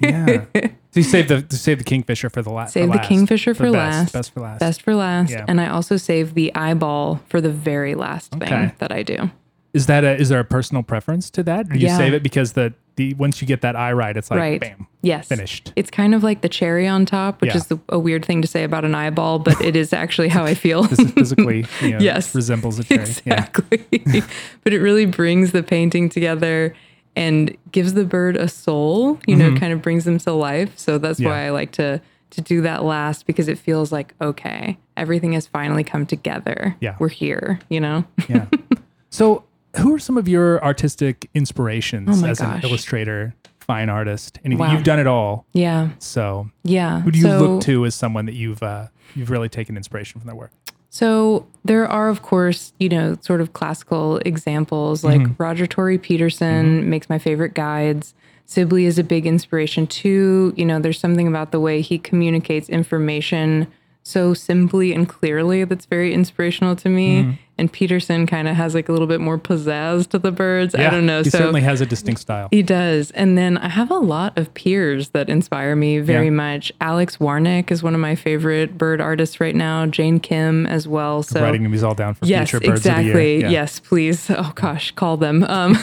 Yeah. 0.00 0.44
so 0.54 0.70
you 0.94 1.02
save 1.02 1.28
the 1.28 1.44
save 1.56 1.78
the 1.78 1.84
kingfisher 1.84 2.30
for 2.30 2.42
the 2.42 2.50
last. 2.50 2.72
Save 2.72 2.92
the 2.92 2.98
kingfisher 2.98 3.54
for, 3.54 3.64
best, 3.64 3.74
last. 3.74 4.12
Best 4.12 4.32
for 4.34 4.40
last. 4.40 4.60
Best 4.60 4.82
for 4.82 4.94
last. 4.94 5.30
Yeah. 5.30 5.44
And 5.46 5.60
I 5.60 5.68
also 5.68 5.96
save 5.96 6.34
the 6.34 6.54
eyeball 6.54 7.20
for 7.28 7.40
the 7.40 7.50
very 7.50 7.94
last 7.94 8.34
Okay. 8.34 8.46
thing 8.46 8.72
that 8.78 8.90
I 8.92 9.02
do. 9.02 9.30
Is 9.74 9.86
that 9.86 10.04
a 10.04 10.16
is 10.16 10.28
there 10.30 10.40
a 10.40 10.44
personal 10.44 10.82
preference 10.82 11.28
to 11.30 11.42
that? 11.42 11.68
Do 11.68 11.78
you 11.78 11.86
Yeah. 11.88 11.96
save 11.98 12.14
it 12.14 12.22
because 12.22 12.52
the 12.52 12.72
the 12.96 13.12
once 13.14 13.42
you 13.42 13.46
get 13.48 13.60
that 13.62 13.74
eye 13.74 13.92
right, 13.92 14.16
it's 14.16 14.30
like 14.30 14.38
right. 14.38 14.60
bam. 14.60 14.86
Yes. 15.02 15.26
finished. 15.26 15.72
It's 15.74 15.90
kind 15.90 16.14
of 16.14 16.22
like 16.22 16.42
the 16.42 16.48
cherry 16.48 16.86
on 16.86 17.04
top, 17.06 17.40
which 17.40 17.50
Yeah. 17.50 17.56
is 17.56 17.66
the, 17.66 17.78
a 17.88 17.98
weird 17.98 18.24
thing 18.24 18.40
to 18.40 18.46
say 18.46 18.62
about 18.62 18.84
an 18.84 18.94
eyeball, 18.94 19.40
but 19.40 19.60
it 19.60 19.74
is 19.74 19.92
actually 19.92 20.28
how 20.28 20.44
I 20.44 20.54
feel. 20.64 20.84
This 20.84 21.10
physically 21.10 21.66
you 21.82 21.90
know, 21.90 21.98
Yes. 21.98 22.32
resembles 22.36 22.78
a 22.78 22.84
cherry. 22.84 23.00
Yeah. 23.24 23.46
exactly. 23.46 23.84
but 24.62 24.72
it 24.72 24.78
really 24.78 25.06
brings 25.06 25.50
the 25.50 25.64
painting 25.64 26.08
together 26.08 26.72
and 27.16 27.56
gives 27.72 27.94
the 27.94 28.04
bird 28.04 28.36
a 28.36 28.46
soul, 28.48 29.18
you 29.26 29.34
know, 29.34 29.56
kind 29.56 29.72
of 29.72 29.82
brings 29.82 30.04
them 30.04 30.18
to 30.18 30.32
life. 30.32 30.78
So 30.78 30.96
that's 30.98 31.18
Mm-hmm. 31.18 31.24
Yeah. 31.26 31.30
why 31.30 31.46
I 31.46 31.50
like 31.50 31.72
to 31.72 32.00
to 32.30 32.40
do 32.40 32.60
that 32.62 32.82
last 32.84 33.26
because 33.26 33.48
it 33.48 33.58
feels 33.58 33.90
like 33.92 34.14
okay, 34.20 34.78
everything 34.96 35.32
has 35.32 35.48
finally 35.48 35.82
come 35.84 36.06
together. 36.06 36.76
Yeah. 36.80 36.94
We're 37.00 37.08
here, 37.08 37.58
you 37.68 37.80
know. 37.80 38.04
Yeah. 38.28 38.46
So, 39.10 39.44
who 39.78 39.94
are 39.94 39.98
some 39.98 40.16
of 40.16 40.28
your 40.28 40.62
artistic 40.64 41.28
inspirations 41.34 42.22
Oh 42.22 42.26
as 42.26 42.38
gosh. 42.40 42.62
an 42.62 42.68
illustrator, 42.68 43.34
fine 43.60 43.88
artist? 43.88 44.38
Wow. 44.44 44.72
you've 44.72 44.84
done 44.84 44.98
it 44.98 45.06
all. 45.06 45.46
Yeah. 45.52 45.88
So, 45.98 46.50
Yeah. 46.62 47.00
who 47.00 47.10
do 47.10 47.18
you 47.18 47.24
So- 47.24 47.38
look 47.54 47.62
to 47.62 47.84
as 47.86 47.94
someone 47.94 48.26
that 48.26 48.34
you've 48.34 48.62
uh, 48.62 48.88
you've 49.14 49.30
really 49.30 49.48
taken 49.48 49.76
inspiration 49.76 50.20
from 50.20 50.26
their 50.26 50.36
work? 50.36 50.50
So 50.90 51.46
there 51.64 51.88
are, 51.88 52.08
of 52.08 52.22
course, 52.22 52.72
you 52.78 52.88
know, 52.88 53.16
sort 53.20 53.40
of 53.40 53.52
classical 53.52 54.18
examples 54.18 55.02
like 55.02 55.20
Mm-hmm. 55.20 55.42
Roger 55.42 55.66
Tory 55.66 55.98
Peterson 55.98 56.88
makes 56.88 57.08
my 57.08 57.18
favorite 57.18 57.54
guides. 57.54 58.14
Sibley 58.46 58.84
is 58.84 58.98
a 58.98 59.02
big 59.04 59.26
inspiration 59.26 59.86
too. 59.88 60.52
You 60.56 60.64
know, 60.64 60.78
there's 60.78 61.00
something 61.00 61.26
about 61.26 61.50
the 61.50 61.58
way 61.58 61.80
he 61.80 61.98
communicates 61.98 62.68
information 62.68 63.66
so 64.04 64.34
simply 64.34 64.92
and 64.92 65.08
clearly 65.08 65.64
that's 65.64 65.86
very 65.86 66.12
inspirational 66.12 66.76
to 66.76 66.88
me. 66.90 67.22
Mm-hmm. 67.22 67.30
And 67.56 67.72
Peterson 67.72 68.26
kind 68.26 68.48
of 68.48 68.56
has 68.56 68.74
like 68.74 68.88
a 68.88 68.92
little 68.92 69.06
bit 69.06 69.20
more 69.20 69.38
pizzazz 69.38 70.08
to 70.08 70.18
the 70.18 70.32
birds. 70.32 70.74
I 70.74 70.90
don't 70.90 71.06
know. 71.06 71.22
He 71.22 71.30
so 71.30 71.38
certainly 71.38 71.60
has 71.60 71.80
a 71.80 71.86
distinct 71.86 72.20
style. 72.20 72.48
he 72.50 72.62
does. 72.64 73.12
And 73.12 73.38
then 73.38 73.58
I 73.58 73.68
have 73.68 73.92
a 73.92 73.98
lot 73.98 74.36
of 74.36 74.52
peers 74.54 75.10
that 75.10 75.28
inspire 75.28 75.76
me 75.76 76.00
very 76.00 76.24
Yeah. 76.26 76.30
much. 76.32 76.72
Alex 76.80 77.18
Warnick 77.18 77.70
is 77.70 77.80
one 77.80 77.94
of 77.94 78.00
my 78.00 78.16
favorite 78.16 78.76
bird 78.76 79.00
artists 79.00 79.38
right 79.40 79.54
now. 79.54 79.86
Jane 79.86 80.18
Kim 80.18 80.66
as 80.66 80.88
well. 80.88 81.22
So 81.22 81.40
writing 81.42 81.70
these 81.70 81.84
all 81.84 81.94
down 81.94 82.14
for 82.14 82.26
yes, 82.26 82.50
future 82.50 82.66
birds 82.66 82.80
exactly. 82.80 83.10
of 83.10 83.14
the 83.16 83.22
year. 83.22 83.38
Yeah. 83.42 83.48
Yes, 83.50 83.78
please. 83.78 84.28
Oh 84.36 84.52
gosh, 84.56 84.90
call 84.90 85.16
them. 85.16 85.44
Um, 85.44 85.76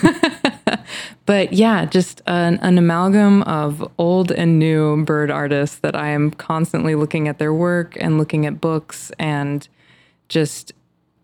but 1.26 1.54
yeah, 1.54 1.86
just 1.86 2.22
an, 2.28 2.60
an 2.62 2.78
amalgam 2.78 3.44
of 3.44 3.90
old 3.98 4.32
and 4.32 4.60
new 4.60 5.04
bird 5.06 5.32
artists 5.32 5.78
that 5.80 5.96
I 5.96 6.10
am 6.10 6.32
constantly 6.32 6.96
looking 6.96 7.28
at 7.28 7.40
their 7.40 7.54
work 7.54 7.96
and 8.00 8.18
looking 8.18 8.46
at 8.46 8.60
books 8.60 9.12
and 9.18 9.68
just 10.28 10.74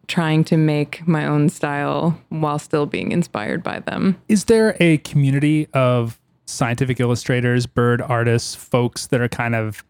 trying 0.07 0.43
to 0.45 0.57
make 0.57 1.05
my 1.07 1.25
own 1.25 1.49
style 1.49 2.17
while 2.29 2.59
still 2.59 2.85
being 2.85 3.11
inspired 3.11 3.61
by 3.63 3.79
them. 3.79 4.17
Is 4.29 4.45
there 4.45 4.77
a 4.79 4.97
community 4.99 5.67
of 5.73 6.19
scientific 6.45 6.99
illustrators, 6.99 7.65
bird 7.65 8.01
artists, 8.01 8.55
folks 8.55 9.07
that 9.07 9.19
are 9.19 9.27
kind 9.27 9.53
of, 9.55 9.83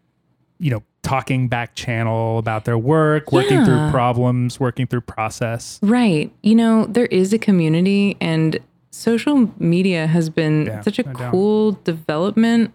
you 0.58 0.70
know, 0.70 0.82
talking 1.02 1.46
back 1.48 1.74
channel 1.76 2.38
about 2.38 2.64
their 2.64 2.76
work, 2.76 3.30
working 3.30 3.64
through 3.64 3.90
problems, 3.90 4.58
working 4.58 4.86
through 4.88 5.02
process? 5.02 5.78
Right. 5.82 6.32
You 6.42 6.56
know, 6.56 6.86
there 6.86 7.06
is 7.06 7.32
a 7.32 7.38
community 7.38 8.16
and 8.20 8.58
social 8.90 9.52
media 9.58 10.08
has 10.08 10.28
been 10.30 10.66
Yeah, 10.66 10.80
such 10.80 10.98
a 10.98 11.04
no 11.04 11.12
doubt. 11.12 11.30
cool 11.30 11.72
development 11.84 12.72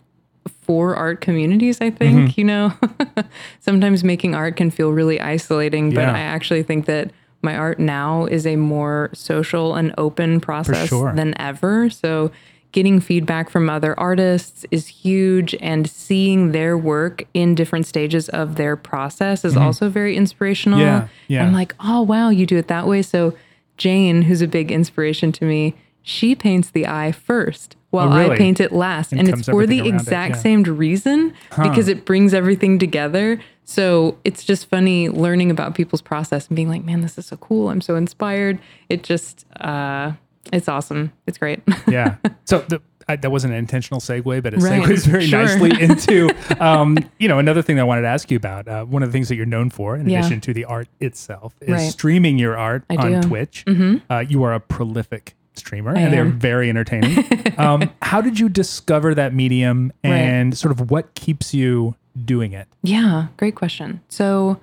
for 0.62 0.95
art 0.95 1.19
communities, 1.19 1.79
I 1.82 1.89
think. 1.89 2.29
Mm-hmm. 2.29 2.39
You 2.39 2.43
know, 2.45 2.73
sometimes 3.60 4.03
making 4.06 4.34
art 4.34 4.56
can 4.56 4.71
feel 4.71 4.91
really 4.91 5.19
isolating, 5.19 5.89
but 5.93 6.01
Yeah. 6.01 6.13
I 6.13 6.19
actually 6.19 6.63
think 6.63 6.86
that 6.86 7.12
my 7.43 7.56
art 7.56 7.79
now 7.79 8.25
is 8.25 8.47
a 8.47 8.56
more 8.56 9.10
social 9.13 9.75
and 9.75 9.93
open 9.97 10.39
process 10.39 10.89
sure. 10.89 11.13
than 11.13 11.39
ever. 11.39 11.89
So 11.89 12.32
getting 12.71 12.99
feedback 12.99 13.49
from 13.49 13.69
other 13.69 13.97
artists 13.99 14.65
is 14.71 14.88
huge 14.88 15.53
and 15.62 15.88
seeing 15.89 16.51
their 16.53 16.77
work 16.77 17.23
in 17.34 17.53
different 17.53 17.86
stages 17.86 18.29
of 18.29 18.56
their 18.56 18.75
process 18.75 19.45
is 19.45 19.56
also 19.56 19.89
very 19.89 20.15
inspirational. 20.15 20.79
Mm-hmm. 20.79 21.06
Yeah, 21.27 21.39
yeah. 21.39 21.45
I'm 21.45 21.53
like, 21.53 21.75
oh 21.79 22.01
wow, 22.01 22.29
you 22.29 22.45
do 22.45 22.58
it 22.58 22.67
that 22.69 22.88
way. 22.88 23.01
So 23.03 23.38
Jane, 23.77 24.23
who's 24.23 24.41
a 24.41 24.47
big 24.47 24.71
inspiration 24.71 25.32
to 25.34 25.45
me, 25.45 25.75
she 26.01 26.36
paints 26.36 26.71
the 26.71 26.88
eye 26.88 27.12
first 27.12 27.75
while 27.91 28.12
Oh, 28.12 28.17
really? 28.17 28.36
I 28.36 28.38
paint 28.38 28.60
it 28.60 28.71
last. 28.71 29.12
And 29.12 29.21
And, 29.21 29.29
it's 29.29 29.47
for 29.47 29.67
the 29.67 29.79
around 29.82 29.88
it, 29.88 29.93
exact 29.95 30.36
yeah. 30.36 30.41
same 30.41 30.63
reason 30.63 31.34
because 31.62 31.88
it 31.88 32.06
brings 32.06 32.34
everything 32.34 32.79
together. 32.79 33.39
So 33.65 34.17
it's 34.23 34.43
just 34.43 34.67
funny 34.69 35.10
learning 35.10 35.49
about 35.52 35.76
people's 35.76 36.02
process 36.02 36.47
and 36.47 36.56
being 36.56 36.69
like, 36.69 36.84
man, 36.84 37.02
this 37.02 37.17
is 37.17 37.26
so 37.26 37.38
cool. 37.38 37.69
I'm 37.69 37.82
so 37.82 37.95
inspired. 37.95 38.60
It 38.89 39.04
just, 39.04 39.45
uh, 39.60 40.13
it's 40.52 40.67
awesome. 40.67 41.13
It's 41.28 41.38
great. 41.38 41.62
yeah. 41.88 42.17
So 42.45 42.60
the, 42.67 42.82
I, 43.08 43.15
that 43.17 43.32
wasn't 43.32 43.54
an 43.54 43.60
intentional 43.60 43.99
segue, 43.99 44.43
but 44.43 44.54
it 44.54 44.62
Right. 44.62 44.82
segues 44.82 45.06
very 45.08 45.26
Sure. 45.26 45.41
nicely 45.43 45.71
into, 45.82 46.30
um, 46.63 46.97
you 47.19 47.28
know, 47.28 47.39
another 47.39 47.62
thing 47.62 47.76
that 47.78 47.82
I 47.82 47.86
wanted 47.86 48.02
to 48.04 48.08
ask 48.08 48.30
you 48.32 48.38
about. 48.38 48.67
Uh, 48.67 48.86
one 48.86 49.04
of 49.04 49.10
the 49.10 49.13
things 49.13 49.28
that 49.30 49.36
you're 49.36 49.45
known 49.45 49.69
for, 49.69 49.95
in 49.95 50.10
Yeah. 50.10 50.19
addition 50.19 50.39
to 50.41 50.54
the 50.54 50.65
art 50.65 50.88
itself, 50.99 51.54
is 51.62 51.69
Right. 51.69 51.91
streaming 51.91 52.38
your 52.38 52.58
art 52.58 52.84
I 52.89 52.95
on 52.95 53.12
do. 53.12 53.17
Mm-hmm. 53.17 53.28
Twitch. 53.30 53.65
Uh, 54.10 54.19
you 54.28 54.43
are 54.43 54.54
a 54.54 54.60
prolific 54.60 55.36
streamer, 55.56 55.93
and 55.95 56.12
they're 56.13 56.26
very 56.26 56.69
entertaining. 56.69 57.26
um, 57.58 57.89
how 58.02 58.21
did 58.21 58.39
you 58.39 58.49
discover 58.49 59.13
that 59.15 59.34
medium, 59.34 59.91
Right. 60.04 60.12
and 60.13 60.58
sort 60.58 60.71
of 60.71 60.89
what 60.89 61.13
keeps 61.15 61.54
you 61.54 61.95
doing 62.26 62.54
it? 62.54 62.67
Yeah, 62.82 63.28
great 63.38 63.56
question. 63.56 64.02
So, 64.10 64.60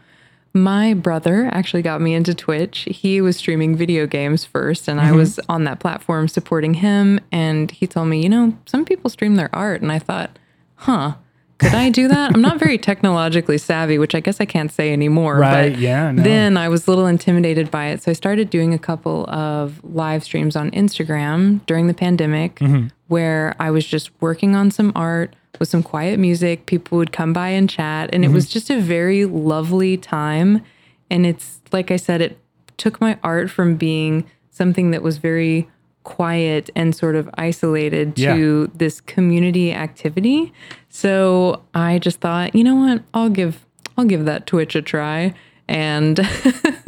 my 0.53 0.95
brother 0.95 1.49
actually 1.53 1.83
got 1.83 2.01
me 2.01 2.13
into 2.13 2.35
Twitch. 2.35 2.89
He 2.91 3.21
was 3.21 3.37
streaming 3.37 3.77
video 3.77 4.05
games 4.09 4.45
first, 4.45 4.89
and 4.89 5.01
I 5.01 5.13
was 5.13 5.39
on 5.49 5.63
that 5.65 5.79
platform 5.79 6.27
supporting 6.27 6.75
him. 6.75 7.21
And 7.31 7.71
he 7.71 7.87
told 7.87 8.09
me, 8.09 8.21
you 8.21 8.29
know, 8.29 8.57
some 8.67 8.85
people 8.85 9.11
stream 9.11 9.37
their 9.37 9.49
art. 9.55 9.81
And 9.81 9.93
I 9.93 10.01
thought, 10.01 10.37
huh, 10.75 11.15
could 11.59 11.73
I 11.75 11.89
do 11.91 12.09
that? 12.09 12.33
I'm 12.35 12.41
not 12.43 12.59
very 12.59 12.79
technologically 12.79 13.59
savvy, 13.59 13.97
which 13.97 14.13
I 14.13 14.19
guess 14.19 14.41
I 14.41 14.45
can't 14.45 14.73
say 14.73 14.93
anymore. 14.93 15.37
Right, 15.39 15.71
But 15.71 15.79
yeah, 15.79 16.11
no. 16.11 16.21
Then 16.25 16.57
I 16.57 16.69
was 16.69 16.89
a 16.89 16.91
little 16.91 17.07
intimidated 17.07 17.71
by 17.71 17.87
it. 17.91 18.03
So 18.03 18.11
I 18.11 18.15
started 18.15 18.51
doing 18.51 18.75
a 18.75 18.79
couple 18.79 19.31
of 19.31 19.81
live 19.85 20.25
streams 20.25 20.57
on 20.57 20.73
Instagram 20.73 21.65
during 21.67 21.87
the 21.87 21.95
pandemic 21.95 22.57
Mm-hmm. 22.57 22.89
where 23.07 23.55
I 23.61 23.71
was 23.71 23.87
just 23.87 24.11
working 24.21 24.57
on 24.57 24.73
some 24.73 24.91
art 24.97 25.37
with 25.61 25.69
some 25.69 25.83
quiet 25.85 26.19
music. 26.19 26.67
People 26.67 26.99
would 26.99 27.13
come 27.13 27.33
by 27.33 27.51
and 27.51 27.71
chat. 27.71 28.11
And 28.13 28.25
it 28.25 28.29
was 28.29 28.47
Mm-hmm. 28.47 28.53
just 28.53 28.71
a 28.71 28.81
very 28.81 29.25
lovely 29.27 29.97
time. 29.97 30.63
And 31.11 31.25
it's 31.27 31.61
like 31.71 31.93
I 31.93 31.97
said, 31.97 32.21
it 32.21 32.39
took 32.79 33.01
my 33.01 33.17
art 33.23 33.51
from 33.51 33.77
being 33.77 34.25
something 34.51 34.91
that 34.91 35.03
was 35.03 35.19
very 35.19 35.69
quiet 36.03 36.71
and 36.75 36.97
sort 36.97 37.15
of 37.15 37.29
isolated 37.35 38.19
Yeah. 38.19 38.35
to 38.35 38.71
this 38.75 39.01
community 39.03 39.73
activity. 39.73 40.53
So 40.89 41.63
I 41.75 41.99
just 41.99 42.21
thought, 42.21 42.55
you 42.55 42.65
know 42.65 42.75
what? 42.75 43.03
I'll 43.15 43.29
give 43.29 43.65
I'll 43.99 44.07
give 44.07 44.25
that 44.25 44.47
Twitch 44.47 44.75
a 44.75 44.81
try. 44.83 45.35
And 45.71 46.17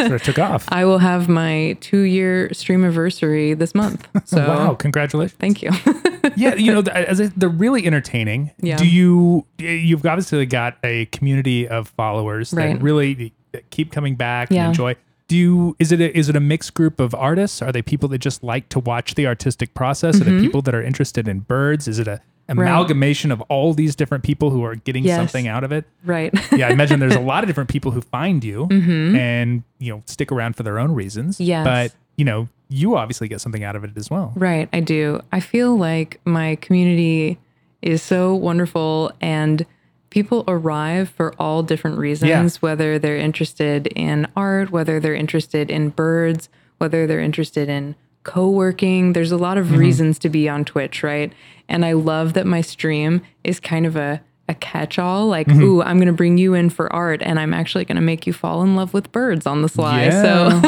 Sort 0.00 0.12
of 0.12 0.22
took 0.24 0.38
off. 0.40 0.64
I 0.72 0.84
will 0.84 0.98
have 0.98 1.28
my 1.28 1.76
two 1.80 2.00
year 2.00 2.52
stream 2.52 2.82
anniversary 2.82 3.54
this 3.54 3.74
month. 3.76 4.08
So 4.24 4.38
wow! 4.46 4.74
Congratulations. 4.74 5.38
thank 5.38 5.62
you. 5.62 5.70
yeah, 6.36 6.54
you 6.54 6.72
know, 6.72 6.80
they're 6.82 7.48
really 7.48 7.86
entertaining. 7.86 8.50
Yeah. 8.60 8.76
Do 8.76 8.86
you? 8.88 9.46
You've 9.58 10.04
obviously 10.06 10.44
got 10.46 10.78
a 10.82 11.06
community 11.06 11.68
of 11.68 11.88
followers 11.88 12.52
Right. 12.52 12.74
that 12.74 12.82
really 12.82 13.32
that 13.52 13.70
keep 13.70 13.92
coming 13.92 14.16
back 14.16 14.50
and 14.50 14.58
enjoy. 14.68 14.96
Do 15.28 15.36
you? 15.36 15.76
Is 15.78 15.92
it 15.92 16.00
a, 16.00 16.16
is 16.16 16.28
it 16.28 16.34
a 16.36 16.40
mixed 16.40 16.74
group 16.74 16.98
of 16.98 17.14
artists? 17.14 17.62
Are 17.62 17.70
they 17.72 17.82
people 17.82 18.08
that 18.10 18.18
just 18.18 18.42
like 18.42 18.68
to 18.70 18.78
watch 18.80 19.14
the 19.14 19.26
artistic 19.26 19.74
process? 19.74 20.20
Are 20.20 20.24
Mm-hmm. 20.24 20.38
they 20.38 20.42
people 20.46 20.62
that 20.62 20.74
are 20.74 20.82
interested 20.82 21.28
in 21.28 21.40
birds? 21.40 21.86
Is 21.88 21.98
it 21.98 22.08
a 22.08 22.20
amalgamation 22.48 23.30
of 23.32 23.40
all 23.42 23.72
these 23.74 23.96
different 23.96 24.24
people 24.24 24.50
who 24.50 24.64
are 24.64 24.74
getting 24.74 25.04
Yes. 25.04 25.16
something 25.16 25.46
out 25.48 25.64
of 25.64 25.72
it. 25.72 25.84
Right. 26.04 26.32
Yeah, 26.52 26.68
I 26.68 26.70
imagine 26.70 27.00
there's 27.00 27.14
a 27.14 27.20
lot 27.32 27.44
of 27.44 27.48
different 27.48 27.70
people 27.70 27.90
who 27.92 28.00
find 28.00 28.42
you 28.44 28.66
and 28.70 29.62
you 29.78 29.92
know 29.92 30.02
stick 30.06 30.30
around 30.32 30.56
for 30.56 30.62
their 30.62 30.78
own 30.78 30.92
reasons. 30.92 31.36
Mm-hmm. 31.36 31.44
Yes. 31.48 31.64
but 31.64 31.92
you 32.16 32.24
know 32.24 32.48
you 32.68 32.96
obviously 32.96 33.28
get 33.28 33.40
something 33.40 33.62
out 33.64 33.76
of 33.76 33.84
it 33.84 33.90
as 33.96 34.10
well. 34.10 34.32
Right, 34.34 34.68
I 34.72 34.80
do. 34.80 35.20
I 35.30 35.40
feel 35.40 35.76
like 35.76 36.20
my 36.24 36.56
community 36.56 37.38
is 37.82 38.02
so 38.02 38.34
wonderful 38.34 39.12
and 39.20 39.66
people 40.08 40.42
arrive 40.48 41.10
for 41.10 41.34
all 41.38 41.62
different 41.62 41.98
reasons, 41.98 42.62
whether 42.62 42.98
they're 42.98 43.16
interested 43.18 43.86
in 43.88 44.26
art, 44.36 44.70
whether 44.70 45.00
they're 45.00 45.14
interested 45.14 45.70
in 45.70 45.90
birds, 45.90 46.48
whether 46.78 47.06
they're 47.06 47.20
interested 47.20 47.68
in 47.68 47.94
co-working. 48.24 49.12
There's 49.12 49.32
a 49.32 49.36
lot 49.36 49.58
of 49.58 49.66
mm-hmm. 49.66 49.76
reasons 49.76 50.18
to 50.20 50.28
be 50.28 50.48
on 50.48 50.64
Twitch, 50.64 51.02
right? 51.02 51.32
And 51.68 51.84
I 51.84 51.92
love 51.92 52.34
that 52.34 52.46
my 52.46 52.60
stream 52.60 53.22
is 53.44 53.60
kind 53.60 53.86
of 53.86 53.96
a 53.96 54.22
a 54.48 54.54
catch-all 54.56 55.28
like 55.28 55.46
mm-hmm. 55.46 55.62
ooh 55.62 55.82
i'm 55.82 55.98
going 55.98 56.08
to 56.08 56.12
bring 56.12 56.36
you 56.36 56.52
in 56.52 56.68
for 56.68 56.92
art 56.92 57.22
and 57.22 57.38
i'm 57.38 57.54
actually 57.54 57.84
going 57.84 57.96
to 57.96 58.02
make 58.02 58.26
you 58.26 58.32
fall 58.32 58.60
in 58.60 58.74
love 58.74 58.92
with 58.92 59.10
birds 59.12 59.46
on 59.46 59.62
the 59.62 59.68
sly 59.68 60.10
so 60.10 60.60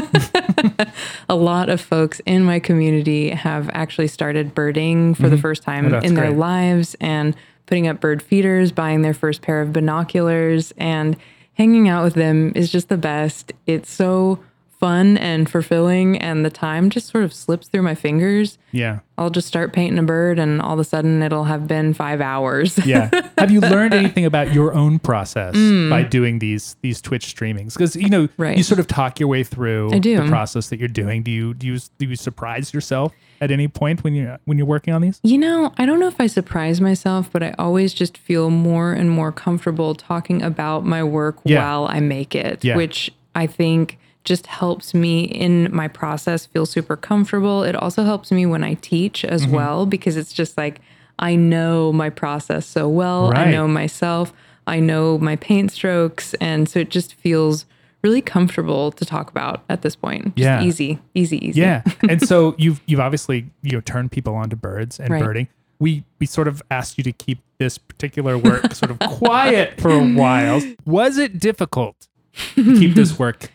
a 1.28 1.34
lot 1.34 1.68
of 1.68 1.80
folks 1.80 2.20
in 2.24 2.44
my 2.44 2.60
community 2.60 3.30
have 3.30 3.68
actually 3.74 4.06
started 4.06 4.54
birding 4.54 5.12
for 5.12 5.22
the 5.22 5.30
mm-hmm. 5.30 5.42
first 5.42 5.64
time 5.64 5.92
Oh, 5.92 5.98
in 5.98 6.14
their 6.14 6.28
great. 6.28 6.38
lives 6.38 6.94
and 7.00 7.34
putting 7.66 7.88
up 7.88 8.00
bird 8.00 8.22
feeders, 8.22 8.72
buying 8.72 9.02
their 9.02 9.14
first 9.14 9.42
pair 9.42 9.60
of 9.60 9.72
binoculars, 9.72 10.72
and 10.76 11.16
hanging 11.54 11.88
out 11.88 12.04
with 12.04 12.14
them 12.14 12.52
is 12.54 12.70
just 12.70 12.88
the 12.88 12.96
best. 12.96 13.52
It's 13.66 13.90
so 13.90 14.40
fun 14.84 15.16
and 15.16 15.48
fulfilling, 15.48 16.18
and 16.18 16.44
the 16.44 16.50
time 16.50 16.90
just 16.90 17.06
sort 17.08 17.24
of 17.24 17.32
slips 17.32 17.68
through 17.68 17.80
my 17.82 17.94
fingers. 17.94 18.58
yeah, 18.70 18.98
I'll 19.16 19.30
just 19.30 19.46
start 19.48 19.72
painting 19.72 19.98
a 19.98 20.02
bird, 20.02 20.38
and 20.38 20.60
all 20.60 20.74
of 20.74 20.78
a 20.78 20.84
sudden 20.84 21.22
it'll 21.22 21.44
have 21.44 21.66
been 21.66 21.94
five 21.94 22.20
hours. 22.20 22.78
yeah. 22.86 23.08
Have 23.38 23.50
you 23.50 23.60
learned 23.60 23.94
anything 23.94 24.24
about 24.26 24.52
your 24.52 24.74
own 24.74 24.98
process 24.98 25.54
Mm. 25.56 25.88
by 25.88 26.02
doing 26.02 26.38
these 26.38 26.76
these 26.82 27.00
Twitch 27.00 27.34
streamings? 27.34 27.74
Because 27.74 27.96
you 27.96 28.10
know 28.10 28.28
Right. 28.36 28.56
you 28.58 28.62
sort 28.62 28.78
of 28.80 28.86
talk 28.86 29.18
your 29.20 29.28
way 29.28 29.42
through 29.44 29.90
the 30.00 30.26
process 30.28 30.68
that 30.68 30.78
you're 30.78 30.88
doing. 31.02 31.22
Do 31.22 31.30
you 31.30 31.54
do 31.54 31.66
you 31.66 31.78
do 31.98 32.06
you 32.06 32.16
surprise 32.16 32.74
yourself 32.74 33.12
at 33.40 33.50
any 33.50 33.68
point 33.68 34.04
when 34.04 34.12
you 34.14 34.36
when 34.44 34.58
you're 34.58 34.66
working 34.66 34.92
on 34.92 35.00
these? 35.02 35.18
You 35.22 35.38
know, 35.38 35.72
I 35.78 35.86
don't 35.86 35.98
know 36.00 36.08
if 36.08 36.20
I 36.20 36.26
surprise 36.26 36.80
myself, 36.80 37.30
but 37.32 37.42
I 37.42 37.54
always 37.58 37.94
just 37.94 38.18
feel 38.18 38.50
more 38.50 38.92
and 38.92 39.08
more 39.10 39.32
comfortable 39.32 39.94
talking 39.94 40.42
about 40.42 40.84
my 40.84 41.02
work 41.02 41.38
Yeah. 41.44 41.60
while 41.62 41.86
I 41.88 42.00
make 42.00 42.34
it, 42.34 42.62
Yeah. 42.64 42.76
which 42.76 43.10
I 43.34 43.46
think 43.46 43.98
just 44.24 44.46
helps 44.46 44.94
me 44.94 45.24
in 45.24 45.68
my 45.74 45.86
process 45.86 46.46
feel 46.46 46.66
super 46.66 46.96
comfortable. 46.96 47.62
It 47.62 47.76
also 47.76 48.04
helps 48.04 48.32
me 48.32 48.46
when 48.46 48.64
I 48.64 48.74
teach 48.74 49.24
as 49.24 49.42
Mm-hmm. 49.42 49.54
well 49.54 49.86
because 49.86 50.16
it's 50.16 50.32
just 50.32 50.56
like 50.56 50.80
I 51.18 51.36
know 51.36 51.92
my 51.92 52.10
process 52.10 52.66
so 52.66 52.88
well. 52.88 53.30
Right. 53.30 53.46
I 53.48 53.50
know 53.50 53.68
myself. 53.68 54.32
I 54.66 54.80
know 54.80 55.18
my 55.18 55.36
paint 55.36 55.70
strokes, 55.72 56.32
and 56.40 56.68
so 56.68 56.80
it 56.80 56.88
just 56.90 57.14
feels 57.14 57.66
really 58.02 58.22
comfortable 58.22 58.90
to 58.92 59.04
talk 59.04 59.30
about 59.30 59.62
at 59.68 59.82
this 59.82 59.94
point. 59.94 60.36
Just 60.36 60.38
Yeah. 60.38 60.62
easy, 60.62 60.98
easy, 61.14 61.38
easy. 61.46 61.60
Yeah. 61.60 61.82
and 62.08 62.26
so 62.26 62.54
you've 62.58 62.80
you've 62.86 63.00
obviously 63.00 63.50
you 63.62 63.72
know 63.72 63.80
turned 63.82 64.10
people 64.10 64.34
onto 64.34 64.56
birds 64.56 64.98
and 64.98 65.10
Right. 65.10 65.22
birding. 65.22 65.48
We 65.78 66.04
we 66.18 66.26
sort 66.26 66.48
of 66.48 66.62
asked 66.70 66.96
you 66.98 67.04
to 67.04 67.12
keep 67.12 67.40
this 67.58 67.76
particular 67.78 68.38
work 68.38 68.74
sort 68.74 68.90
of 68.90 68.98
quiet 69.00 69.80
for 69.80 69.90
a 69.90 70.02
while. 70.04 70.62
Was 70.86 71.18
it 71.18 71.38
difficult 71.38 72.08
to 72.54 72.64
keep 72.78 72.94
this 72.94 73.18
work 73.18 73.50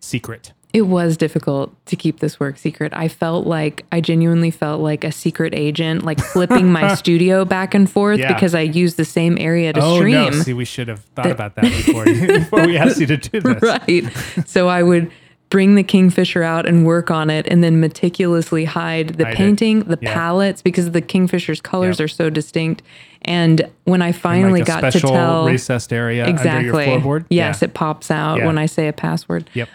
secret? 0.00 0.52
It 0.72 0.82
was 0.82 1.16
difficult 1.16 1.74
to 1.86 1.96
keep 1.96 2.20
this 2.20 2.38
work 2.38 2.56
secret. 2.56 2.92
I 2.94 3.08
felt 3.08 3.44
like 3.44 3.84
I 3.90 4.00
genuinely 4.00 4.52
felt 4.52 4.80
like 4.80 5.02
a 5.02 5.10
secret 5.10 5.52
agent, 5.52 6.04
like 6.04 6.20
flipping 6.20 6.70
my 6.70 6.94
studio 6.94 7.44
back 7.44 7.74
and 7.74 7.90
forth 7.90 8.20
Yeah. 8.20 8.32
because 8.32 8.54
I 8.54 8.60
used 8.60 8.96
the 8.96 9.04
same 9.04 9.36
area 9.40 9.72
to 9.72 9.80
oh 9.82 9.96
stream. 9.96 10.12
no! 10.14 10.30
See, 10.30 10.52
we 10.52 10.64
should 10.64 10.86
have 10.86 11.00
thought 11.16 11.30
about 11.32 11.56
that 11.56 11.62
before 11.64 12.04
before 12.38 12.66
we 12.66 12.76
asked 12.76 13.00
you 13.00 13.06
to 13.06 13.16
do 13.16 13.40
this. 13.40 13.62
right. 13.62 14.04
So 14.46 14.68
I 14.68 14.84
would 14.84 15.10
bring 15.50 15.74
the 15.74 15.82
kingfisher 15.82 16.42
out 16.44 16.64
and 16.66 16.86
work 16.86 17.10
on 17.10 17.28
it 17.28 17.46
and 17.48 17.62
then 17.62 17.80
meticulously 17.80 18.64
hide 18.64 19.08
the 19.10 19.24
Hide 19.24 19.32
it. 19.32 19.36
painting, 19.36 19.80
the 19.80 19.98
Yeah. 20.00 20.14
palettes 20.14 20.62
because 20.62 20.92
the 20.92 21.02
kingfisher's 21.02 21.60
colors 21.60 22.00
are 22.00 22.08
so 22.08 22.30
distinct. 22.30 22.82
And 23.22 23.68
when 23.84 24.00
I 24.00 24.12
finally 24.12 24.60
like 24.60 24.66
got 24.68 24.92
to 24.92 25.00
tell 25.00 25.46
recessed 25.46 25.92
area 25.92 26.26
exactly. 26.28 26.68
under 26.68 26.82
your 26.92 27.00
floorboard. 27.00 27.24
Yes, 27.30 27.60
Yeah. 27.60 27.66
it 27.66 27.74
pops 27.74 28.10
out 28.10 28.42
when 28.42 28.56
I 28.58 28.66
say 28.66 28.86
a 28.88 28.92
password. 28.92 29.50
Yep. 29.54 29.68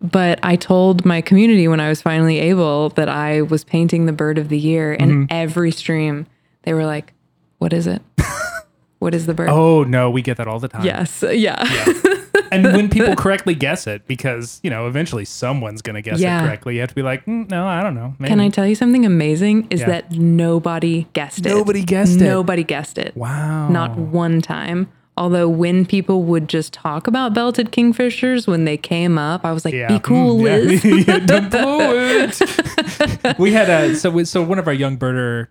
But 0.00 0.38
I 0.44 0.54
told 0.56 1.04
my 1.04 1.20
community 1.20 1.66
when 1.66 1.80
I 1.80 1.88
was 1.88 2.00
finally 2.02 2.38
able 2.38 2.90
that 2.90 3.08
I 3.08 3.42
was 3.42 3.64
painting 3.64 4.06
the 4.06 4.12
bird 4.12 4.38
of 4.38 4.48
the 4.48 4.58
year, 4.58 4.92
and 4.92 5.10
Mm-hmm. 5.10 5.24
every 5.30 5.70
stream 5.72 6.26
they 6.62 6.72
were 6.72 6.84
like, 6.86 7.12
"What 7.58 7.72
is 7.72 7.86
it? 7.88 8.00
what 9.00 9.12
is 9.14 9.26
the 9.26 9.34
bird?" 9.34 9.48
oh 9.48 9.82
no, 9.82 10.08
we 10.08 10.22
get 10.22 10.36
that 10.36 10.46
all 10.46 10.60
the 10.60 10.68
time. 10.68 10.84
yes, 10.84 11.24
yeah, 11.32 11.64
and 12.50 12.64
when 12.64 12.88
people 12.88 13.14
correctly 13.24 13.54
guess 13.54 13.86
it, 13.86 14.06
because 14.06 14.60
you 14.62 14.70
know 14.70 14.86
eventually 14.86 15.24
someone's 15.24 15.82
going 15.82 15.94
to 15.94 16.02
guess 16.02 16.20
Yeah. 16.20 16.42
it 16.42 16.46
correctly, 16.46 16.74
you 16.74 16.80
have 16.80 16.90
to 16.90 16.94
be 16.94 17.02
like, 17.02 17.24
"Mm, 17.26 17.50
no, 17.50 17.66
I 17.66 17.82
don't 17.82 17.94
know. 17.94 18.14
Maybe. 18.18 18.28
Can 18.30 18.40
I 18.40 18.48
tell 18.48 18.66
you 18.66 18.74
something 18.74 19.04
amazing? 19.06 19.66
Is 19.70 19.80
Yeah. 19.80 19.86
that 19.88 20.12
nobody 20.12 21.06
guessed 21.12 21.46
it. 21.46 21.48
Nobody 21.50 21.82
guessed 21.82 22.20
it. 22.20 22.24
Nobody 22.24 22.64
guessed 22.64 22.98
it. 22.98 23.16
Wow. 23.16 23.68
Not 23.68 23.96
one 23.98 24.40
time. 24.40 24.88
Although 25.16 25.48
when 25.48 25.84
people 25.84 26.22
would 26.22 26.48
just 26.48 26.72
talk 26.72 27.08
about 27.08 27.34
belted 27.34 27.72
kingfishers 27.72 28.46
when 28.46 28.64
they 28.66 28.76
came 28.76 29.18
up, 29.18 29.44
I 29.44 29.50
was 29.52 29.64
like, 29.64 29.74
Yeah. 29.74 29.88
"Be 29.88 29.98
cool, 29.98 30.36
Mm. 30.40 30.42
Liz." 30.42 31.04
Don't 31.26 31.50
blow 31.50 31.90
it. 31.92 33.38
we 33.38 33.52
had 33.52 33.68
a 33.68 33.96
so 33.96 34.10
we- 34.10 34.24
so 34.24 34.42
one 34.42 34.58
of 34.60 34.66
our 34.68 34.72
young 34.72 34.96
birder 34.96 35.48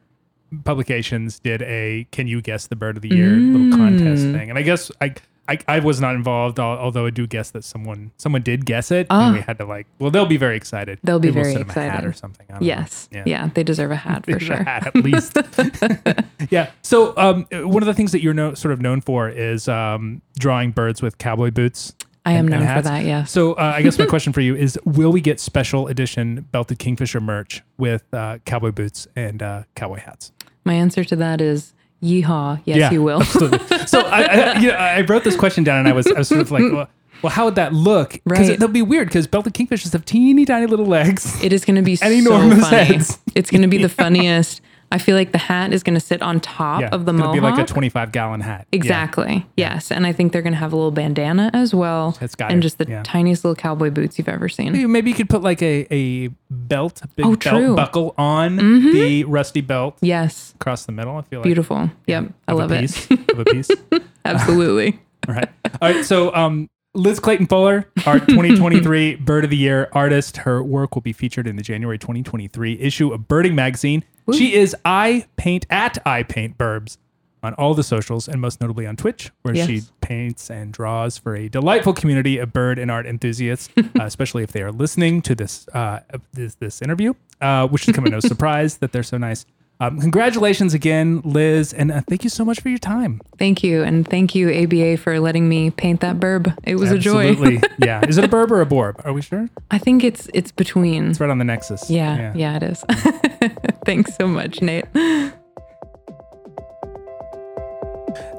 publications 0.64 1.40
did 1.40 1.62
a 1.64 2.08
can 2.12 2.28
you 2.28 2.42
guess 2.42 2.68
the 2.68 2.76
bird 2.76 2.96
of 2.96 3.02
the 3.02 3.10
year 3.10 3.32
little 3.32 3.78
contest 3.78 4.24
Mm. 4.24 4.32
thing, 4.34 4.50
and 4.50 4.58
I 4.58 4.62
guess 4.62 4.92
I. 5.02 5.14
I, 5.48 5.60
I 5.68 5.80
was 5.80 6.02
not 6.02 6.16
involved, 6.16 6.60
although 6.60 7.06
I 7.06 7.10
do 7.10 7.26
guess 7.26 7.52
that 7.52 7.64
someone 7.64 8.12
someone 8.18 8.42
did 8.42 8.66
guess 8.66 8.92
it, 8.92 9.08
and 9.10 9.36
we 9.36 9.42
had 9.42 9.58
to 9.60 9.66
like. 9.66 9.88
Well, 10.00 10.12
they'll 10.12 10.26
be 10.26 10.38
very 10.38 10.58
excited. 10.58 11.00
Ah. 11.00 11.02
They'll 11.04 11.20
be 11.20 11.30
Maybe 11.30 11.42
we'll 11.42 11.44
very 11.44 11.56
a 11.56 11.66
hat 11.66 11.68
excited. 11.68 12.06
or 12.06 12.14
something. 12.14 12.46
Yes. 12.60 13.10
Yeah. 13.12 13.50
they 13.54 13.64
deserve 13.64 13.92
a 13.92 13.96
hat 13.96 14.26
for 14.30 14.40
sure. 14.40 14.58
hat 14.64 14.88
at 14.88 14.96
least. 14.96 15.38
yeah. 16.50 16.72
So 16.82 17.14
um, 17.18 17.48
one 17.52 17.82
of 17.82 17.88
the 17.88 17.94
things 17.94 18.12
that 18.12 18.22
you're 18.22 18.34
no, 18.34 18.54
sort 18.54 18.74
of 18.74 18.82
known 18.82 19.02
for 19.02 19.30
is 19.30 19.68
um, 19.68 20.22
drawing 20.38 20.72
birds 20.72 21.02
with 21.02 21.18
cowboy 21.18 21.52
boots. 21.52 21.94
I 22.26 22.34
am 22.34 22.46
known 22.46 22.68
for 22.68 22.82
that, 22.82 23.06
yeah. 23.06 23.24
So 23.24 23.54
uh, 23.54 23.74
I 23.78 23.82
guess 23.82 23.98
my 23.98 24.06
question 24.06 24.34
for 24.34 24.42
you 24.42 24.54
is: 24.54 24.78
Will 24.84 25.14
we 25.14 25.22
get 25.22 25.40
special 25.40 25.88
edition 25.88 26.46
belted 26.52 26.78
kingfisher 26.78 27.22
merch 27.22 27.64
with 27.78 28.04
uh, 28.14 28.40
cowboy 28.44 28.72
boots 28.72 29.08
and 29.16 29.42
uh, 29.42 29.64
cowboy 29.76 30.00
hats? 30.00 30.34
My 30.66 30.74
answer 30.74 31.06
to 31.06 31.16
that 31.16 31.40
is 31.40 31.74
yeehaw. 32.04 32.62
Yes, 32.66 32.78
Yeah, 32.78 32.92
you 32.92 33.04
will. 33.04 33.22
Absolutely. 33.22 33.78
so 33.88 34.02
I, 34.02 34.22
I, 34.24 34.60
you 34.60 34.68
know, 34.70 34.76
I 34.76 35.02
wrote 35.02 35.24
this 35.24 35.36
question 35.36 35.64
down, 35.64 35.80
and 35.80 35.88
I 35.88 35.94
was, 35.94 36.08
I 36.08 36.20
was 36.20 36.28
sort 36.28 36.42
of 36.42 36.52
like, 36.52 36.64
well, 36.72 36.88
well 37.22 37.32
how 37.32 37.46
would 37.46 37.56
that 37.56 37.74
look? 37.74 38.12
Because 38.26 38.50
Right. 38.50 38.60
that'll 38.60 38.68
be 38.74 38.82
weird. 38.82 39.08
Because 39.08 39.28
belted 39.28 39.54
kingfishers 39.54 39.94
have 39.94 40.06
teeny 40.06 40.46
tiny 40.46 40.66
little 40.68 40.86
legs. 40.86 41.42
It 41.44 41.52
is 41.54 41.66
going 41.66 41.76
to 41.78 41.82
be 41.82 41.96
so 41.96 42.06
And 42.08 42.16
enormous 42.16 42.70
funny. 42.70 42.84
heads. 42.84 43.20
It's 43.36 43.50
going 43.50 43.62
to 43.64 43.68
be 43.68 43.78
the 43.82 43.90
funniest. 43.90 44.62
I 44.92 45.00
feel 45.00 45.16
like 45.18 45.34
the 45.34 45.38
hat 45.38 45.74
is 45.74 45.84
going 45.84 45.96
to 45.96 46.00
sit 46.00 46.22
on 46.22 46.40
top 46.40 46.80
Yeah, 46.82 46.90
of 46.94 47.06
the 47.06 47.12
it's 47.12 47.20
mohawk. 47.20 47.34
be 47.36 47.40
like 47.42 47.60
a 47.60 47.66
25 47.66 48.12
gallon 48.14 48.40
hat. 48.42 48.68
Yeah. 48.72 48.78
Exactly. 48.78 49.46
Yes, 49.58 49.92
and 49.92 50.08
I 50.08 50.14
think 50.14 50.32
they're 50.32 50.42
going 50.42 50.54
to 50.54 50.60
have 50.60 50.72
a 50.72 50.76
little 50.78 50.92
bandana 50.92 51.52
as 51.54 51.74
well, 51.76 52.18
It's 52.22 52.36
got 52.36 52.52
and 52.52 52.60
it, 52.60 52.62
just 52.64 52.78
the 52.78 52.86
yeah. 52.88 53.04
tiniest 53.04 53.44
little 53.44 53.56
cowboy 53.56 53.90
boots 53.90 54.18
you've 54.18 54.30
ever 54.30 54.48
seen. 54.48 54.92
Maybe- 54.92 55.10
you 55.10 55.16
could 55.16 55.30
put 55.30 55.42
like 55.42 55.62
a, 55.62 55.86
a 55.94 56.30
belt, 56.50 57.02
a 57.04 57.08
big 57.10 57.26
Oh, 57.26 57.30
belt 57.32 57.42
true. 57.42 57.52
Mm-hmm. 57.52 57.76
buckle 57.76 58.16
on 58.18 58.56
the 58.56 59.24
rusty 59.26 59.62
belt 59.62 59.98
Yes, 60.02 60.54
across 60.56 60.86
the 60.86 60.92
middle. 60.94 61.18
I 61.18 61.22
feel 61.24 61.40
like 61.40 61.44
beautiful. 61.46 61.90
Yep, 62.08 62.32
I 62.48 62.54
love 62.54 62.72
a 62.72 62.76
it. 62.76 62.82
piece, 62.82 63.12
of 63.12 63.40
a 63.40 63.46
piece. 63.46 63.70
Absolutely. 64.26 65.00
All 65.28 65.36
right. 65.36 65.50
All 65.82 65.92
right. 65.94 66.06
So, 66.06 66.34
um, 66.34 66.70
Liz 66.94 67.20
Clayton 67.20 67.48
Fuller, 67.48 67.90
our 68.06 68.20
2023 68.20 69.16
Bird 69.20 69.44
of 69.44 69.50
the 69.50 69.58
Year 69.58 69.90
artist. 69.92 70.38
Her 70.38 70.64
work 70.64 70.96
will 70.96 71.02
be 71.02 71.14
featured 71.14 71.46
in 71.46 71.56
the 71.56 71.62
January 71.62 71.98
2023 72.00 72.80
issue 72.80 73.14
of 73.14 73.28
Birding 73.28 73.54
Magazine. 73.56 74.04
She 74.34 74.54
is 74.54 74.76
I 74.84 75.26
Paint 75.38 75.66
at 75.70 75.98
I 76.06 76.24
Paint 76.24 76.58
Birbs 76.58 76.98
on 77.44 77.54
all 77.54 77.74
the 77.74 77.84
socials 77.84 78.28
and 78.28 78.42
most 78.42 78.60
notably 78.60 78.86
on 78.86 78.96
Twitch, 78.96 79.32
where 79.44 79.56
she 79.56 79.84
paints 80.02 80.50
and 80.50 80.74
draws 80.74 81.18
for 81.18 81.36
a 81.36 81.48
delightful 81.48 81.94
community 81.94 82.38
of 82.40 82.52
bird 82.52 82.80
and 82.80 82.90
art 82.90 83.06
enthusiasts, 83.06 83.70
uh, 83.78 83.84
especially 84.02 84.44
if 84.44 84.52
they 84.52 84.62
are 84.62 84.72
listening 84.72 85.22
to 85.22 85.36
this 85.36 85.68
uh, 85.70 86.00
this, 86.34 86.56
this 86.56 86.82
interview, 86.82 87.14
uh, 87.42 87.68
which 87.68 87.84
should 87.84 87.96
come 87.96 88.06
as 88.06 88.12
no 88.12 88.20
surprise 88.28 88.78
that 88.78 88.92
they're 88.92 89.04
so 89.04 89.18
nice. 89.18 89.46
Um, 89.80 90.00
congratulations 90.00 90.74
again, 90.74 91.22
Liz, 91.24 91.74
and 91.74 91.92
uh, 91.92 92.02
thank 92.08 92.24
you 92.24 92.30
so 92.30 92.44
much 92.44 92.60
for 92.62 92.70
your 92.70 92.80
time. 92.80 93.22
Thank 93.38 93.64
you, 93.64 93.84
and 93.84 94.08
thank 94.08 94.34
you 94.34 94.50
ABA 94.50 94.98
for 94.98 95.20
letting 95.20 95.48
me 95.48 95.70
paint 95.70 96.02
that 96.02 96.20
burb. 96.20 96.56
It 96.64 96.76
was 96.76 96.92
a 96.92 96.98
joy. 96.98 97.30
Absolutely. 97.30 97.70
yeah. 97.86 98.04
Is 98.08 98.18
it 98.18 98.24
a 98.24 98.28
burb 98.28 98.50
or 98.52 98.62
a 98.62 98.66
borb? 98.66 99.06
Are 99.06 99.14
we 99.14 99.22
sure? 99.22 99.50
I 99.70 99.78
think 99.78 100.04
it's 100.04 100.30
it's 100.34 100.52
between. 100.52 101.12
It's 101.12 101.20
right 101.20 101.30
on 101.30 101.38
the 101.38 101.46
nexus. 101.46 101.90
Yeah, 101.90 102.34
yeah, 102.36 102.58
it 102.58 102.64
is. 102.64 102.84
Thanks 103.86 104.16
so 104.16 104.28
much, 104.28 104.62
Nate. 104.62 104.86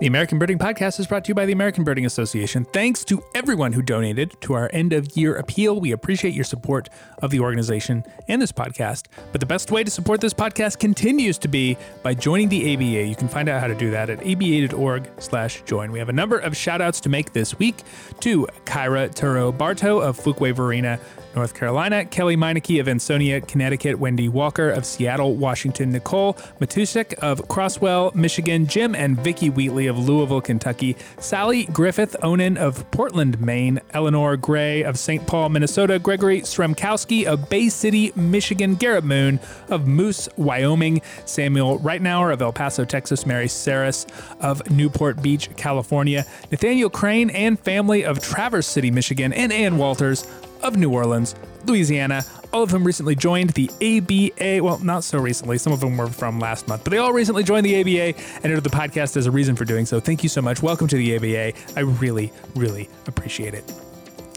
The 0.00 0.06
American 0.06 0.38
Birding 0.38 0.58
Podcast 0.58 1.00
is 1.00 1.08
brought 1.08 1.24
to 1.24 1.28
you 1.30 1.34
by 1.34 1.44
the 1.44 1.50
American 1.50 1.82
Birding 1.82 2.06
Association. 2.06 2.64
Thanks 2.66 3.04
to 3.06 3.20
everyone 3.34 3.72
who 3.72 3.82
donated 3.82 4.40
to 4.42 4.52
our 4.52 4.70
end 4.72 4.92
of 4.92 5.16
year 5.16 5.34
appeal. 5.34 5.80
We 5.80 5.90
appreciate 5.90 6.34
your 6.34 6.44
support 6.44 6.88
of 7.20 7.32
the 7.32 7.40
organization 7.40 8.04
and 8.28 8.40
this 8.40 8.52
podcast. 8.52 9.06
But 9.32 9.40
the 9.40 9.46
best 9.46 9.72
way 9.72 9.82
to 9.82 9.90
support 9.90 10.20
this 10.20 10.32
podcast 10.32 10.78
continues 10.78 11.36
to 11.38 11.48
be 11.48 11.76
by 12.04 12.14
joining 12.14 12.48
the 12.48 12.74
ABA. 12.74 13.08
You 13.08 13.16
can 13.16 13.26
find 13.26 13.48
out 13.48 13.60
how 13.60 13.66
to 13.66 13.74
do 13.74 13.90
that 13.90 14.08
at 14.08 14.20
aba.org 14.20 15.10
slash 15.18 15.62
join. 15.62 15.90
We 15.90 15.98
have 15.98 16.08
a 16.08 16.12
number 16.12 16.38
of 16.38 16.56
shout 16.56 16.80
outs 16.80 17.00
to 17.00 17.08
make 17.08 17.32
this 17.32 17.58
week 17.58 17.82
to 18.20 18.46
Kyra 18.66 19.12
Turo 19.12 19.56
Barto 19.56 19.98
of 19.98 20.16
Fuquay 20.16 20.54
Varina, 20.54 21.00
North 21.34 21.54
Carolina, 21.54 22.04
Kelly 22.04 22.36
Meineke 22.36 22.80
of 22.80 22.88
Ansonia, 22.88 23.40
Connecticut, 23.40 23.98
Wendy 23.98 24.28
Walker 24.28 24.70
of 24.70 24.86
Seattle, 24.86 25.34
Washington, 25.34 25.90
Nicole 25.90 26.34
Matusik 26.60 27.14
of 27.14 27.46
Croswell, 27.48 28.12
Michigan, 28.14 28.66
Jim 28.66 28.94
and 28.94 29.18
Vicky 29.18 29.50
Wheatley 29.50 29.87
of 29.88 29.98
Louisville, 29.98 30.40
Kentucky, 30.40 30.96
Sally 31.18 31.64
Griffith 31.66 32.14
Onan 32.22 32.56
of 32.56 32.88
Portland, 32.90 33.40
Maine, 33.40 33.80
Eleanor 33.92 34.36
Gray 34.36 34.82
of 34.82 34.98
St. 34.98 35.26
Paul, 35.26 35.48
Minnesota, 35.48 35.98
Gregory 35.98 36.42
Sremkowski 36.42 37.24
of 37.24 37.48
Bay 37.48 37.68
City, 37.68 38.12
Michigan, 38.14 38.74
Garrett 38.74 39.04
Moon 39.04 39.40
of 39.68 39.86
Moose, 39.86 40.28
Wyoming, 40.36 41.02
Samuel 41.24 41.78
Reitnauer 41.80 42.32
of 42.32 42.40
El 42.40 42.52
Paso, 42.52 42.84
Texas, 42.84 43.26
Mary 43.26 43.48
Saris 43.48 44.06
of 44.40 44.70
Newport 44.70 45.20
Beach, 45.22 45.48
California, 45.56 46.24
Nathaniel 46.50 46.90
Crane 46.90 47.30
and 47.30 47.58
family 47.58 48.04
of 48.04 48.20
Traverse 48.20 48.66
City, 48.66 48.90
Michigan, 48.90 49.32
and 49.32 49.52
Ann 49.52 49.78
Walters 49.78 50.26
of 50.62 50.76
New 50.76 50.90
Orleans, 50.90 51.34
Louisiana. 51.64 52.24
All 52.52 52.62
of 52.62 52.70
them 52.70 52.84
recently 52.84 53.14
joined 53.14 53.50
the 53.50 53.68
ABA. 53.68 54.64
Well, 54.64 54.78
not 54.78 55.04
so 55.04 55.18
recently. 55.18 55.58
Some 55.58 55.72
of 55.72 55.80
them 55.80 55.96
were 55.96 56.06
from 56.06 56.40
last 56.40 56.68
month, 56.68 56.84
but 56.84 56.90
they 56.90 56.98
all 56.98 57.12
recently 57.12 57.42
joined 57.42 57.66
the 57.66 57.80
ABA 57.80 58.18
and 58.36 58.44
entered 58.44 58.64
the 58.64 58.70
podcast 58.70 59.16
as 59.16 59.26
a 59.26 59.30
reason 59.30 59.56
for 59.56 59.64
doing 59.64 59.86
so. 59.86 60.00
Thank 60.00 60.22
you 60.22 60.28
so 60.28 60.40
much. 60.40 60.62
Welcome 60.62 60.88
to 60.88 60.96
the 60.96 61.16
ABA. 61.16 61.58
I 61.76 61.80
really, 61.80 62.32
really 62.54 62.88
appreciate 63.06 63.54
it. 63.54 63.70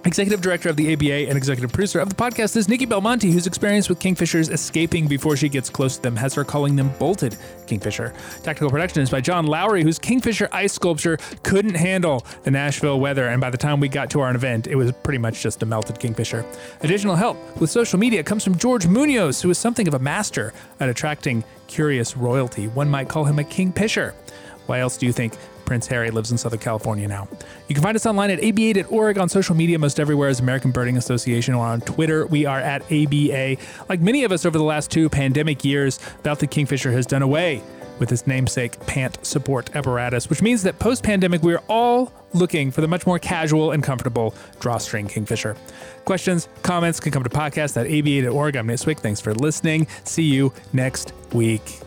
Executive 0.03 0.41
director 0.41 0.67
of 0.67 0.75
the 0.75 0.93
ABA 0.93 1.29
and 1.29 1.37
executive 1.37 1.71
producer 1.71 1.99
of 1.99 2.09
the 2.09 2.15
podcast 2.15 2.57
is 2.57 2.67
Nikki 2.67 2.85
Belmonte, 2.85 3.31
whose 3.31 3.45
experience 3.45 3.87
with 3.87 3.99
kingfishers 3.99 4.49
escaping 4.51 5.07
before 5.07 5.37
she 5.37 5.47
gets 5.47 5.69
close 5.69 5.97
to 5.97 6.01
them 6.01 6.15
has 6.15 6.33
her 6.33 6.43
calling 6.43 6.75
them 6.75 6.91
bolted 6.97 7.37
kingfisher. 7.67 8.11
Technical 8.41 8.71
production 8.71 9.03
is 9.03 9.11
by 9.11 9.21
John 9.21 9.45
Lowry, 9.45 9.83
whose 9.83 9.99
kingfisher 9.99 10.49
ice 10.51 10.73
sculpture 10.73 11.19
couldn't 11.43 11.75
handle 11.75 12.25
the 12.41 12.49
Nashville 12.49 12.99
weather, 12.99 13.27
and 13.27 13.39
by 13.39 13.51
the 13.51 13.57
time 13.57 13.79
we 13.79 13.89
got 13.89 14.09
to 14.09 14.21
our 14.21 14.33
event, 14.33 14.65
it 14.65 14.75
was 14.75 14.91
pretty 14.91 15.19
much 15.19 15.43
just 15.43 15.61
a 15.61 15.67
melted 15.67 15.99
kingfisher. 15.99 16.43
Additional 16.81 17.15
help 17.15 17.37
with 17.61 17.69
social 17.69 17.99
media 17.99 18.23
comes 18.23 18.43
from 18.43 18.57
George 18.57 18.87
Munoz, 18.87 19.39
who 19.39 19.51
is 19.51 19.59
something 19.59 19.87
of 19.87 19.93
a 19.93 19.99
master 19.99 20.51
at 20.79 20.89
attracting 20.89 21.43
curious 21.67 22.17
royalty. 22.17 22.67
One 22.67 22.89
might 22.89 23.07
call 23.07 23.25
him 23.25 23.37
a 23.37 23.43
kingfisher. 23.43 24.15
Why 24.71 24.79
else 24.79 24.95
do 24.95 25.05
you 25.05 25.11
think 25.11 25.33
Prince 25.65 25.87
Harry 25.87 26.11
lives 26.11 26.31
in 26.31 26.37
Southern 26.37 26.59
California 26.59 27.07
now. 27.07 27.29
You 27.69 27.75
can 27.75 27.81
find 27.81 27.95
us 27.95 28.05
online 28.05 28.29
at 28.29 28.43
aba.org, 28.43 29.17
on 29.17 29.29
social 29.29 29.55
media 29.55 29.79
most 29.79 30.01
everywhere 30.01 30.27
as 30.27 30.41
American 30.41 30.71
Birding 30.71 30.97
Association, 30.97 31.53
or 31.53 31.65
on 31.65 31.79
Twitter, 31.79 32.25
we 32.25 32.45
are 32.45 32.59
at 32.59 32.81
ABA. 32.91 33.57
Like 33.87 34.01
many 34.01 34.25
of 34.25 34.31
us 34.31 34.45
over 34.45 34.57
the 34.57 34.63
last 34.63 34.91
two 34.91 35.09
pandemic 35.09 35.63
years, 35.63 35.99
Belted 36.23 36.51
Kingfisher 36.51 36.91
has 36.91 37.05
done 37.05 37.21
away 37.21 37.61
with 37.99 38.11
its 38.11 38.27
namesake 38.27 38.79
pant 38.85 39.17
support 39.25 39.75
apparatus, 39.75 40.29
which 40.29 40.41
means 40.41 40.63
that 40.63 40.79
post 40.79 41.03
pandemic, 41.03 41.43
we 41.43 41.53
are 41.53 41.63
all 41.69 42.11
looking 42.33 42.71
for 42.71 42.81
the 42.81 42.87
much 42.87 43.05
more 43.05 43.19
casual 43.19 43.71
and 43.71 43.83
comfortable 43.83 44.33
drawstring 44.59 45.07
kingfisher. 45.07 45.55
Questions, 46.05 46.47
comments 46.63 46.99
can 46.99 47.11
come 47.11 47.23
to 47.23 47.29
podcast 47.29 47.77
at 47.77 47.87
aba.org. 47.87 48.55
I'm 48.55 48.67
Nate 48.67 48.79
Swick. 48.79 48.99
Thanks 48.99 49.19
for 49.21 49.33
listening. 49.33 49.87
See 50.03 50.23
you 50.23 50.51
next 50.73 51.13
week. 51.33 51.81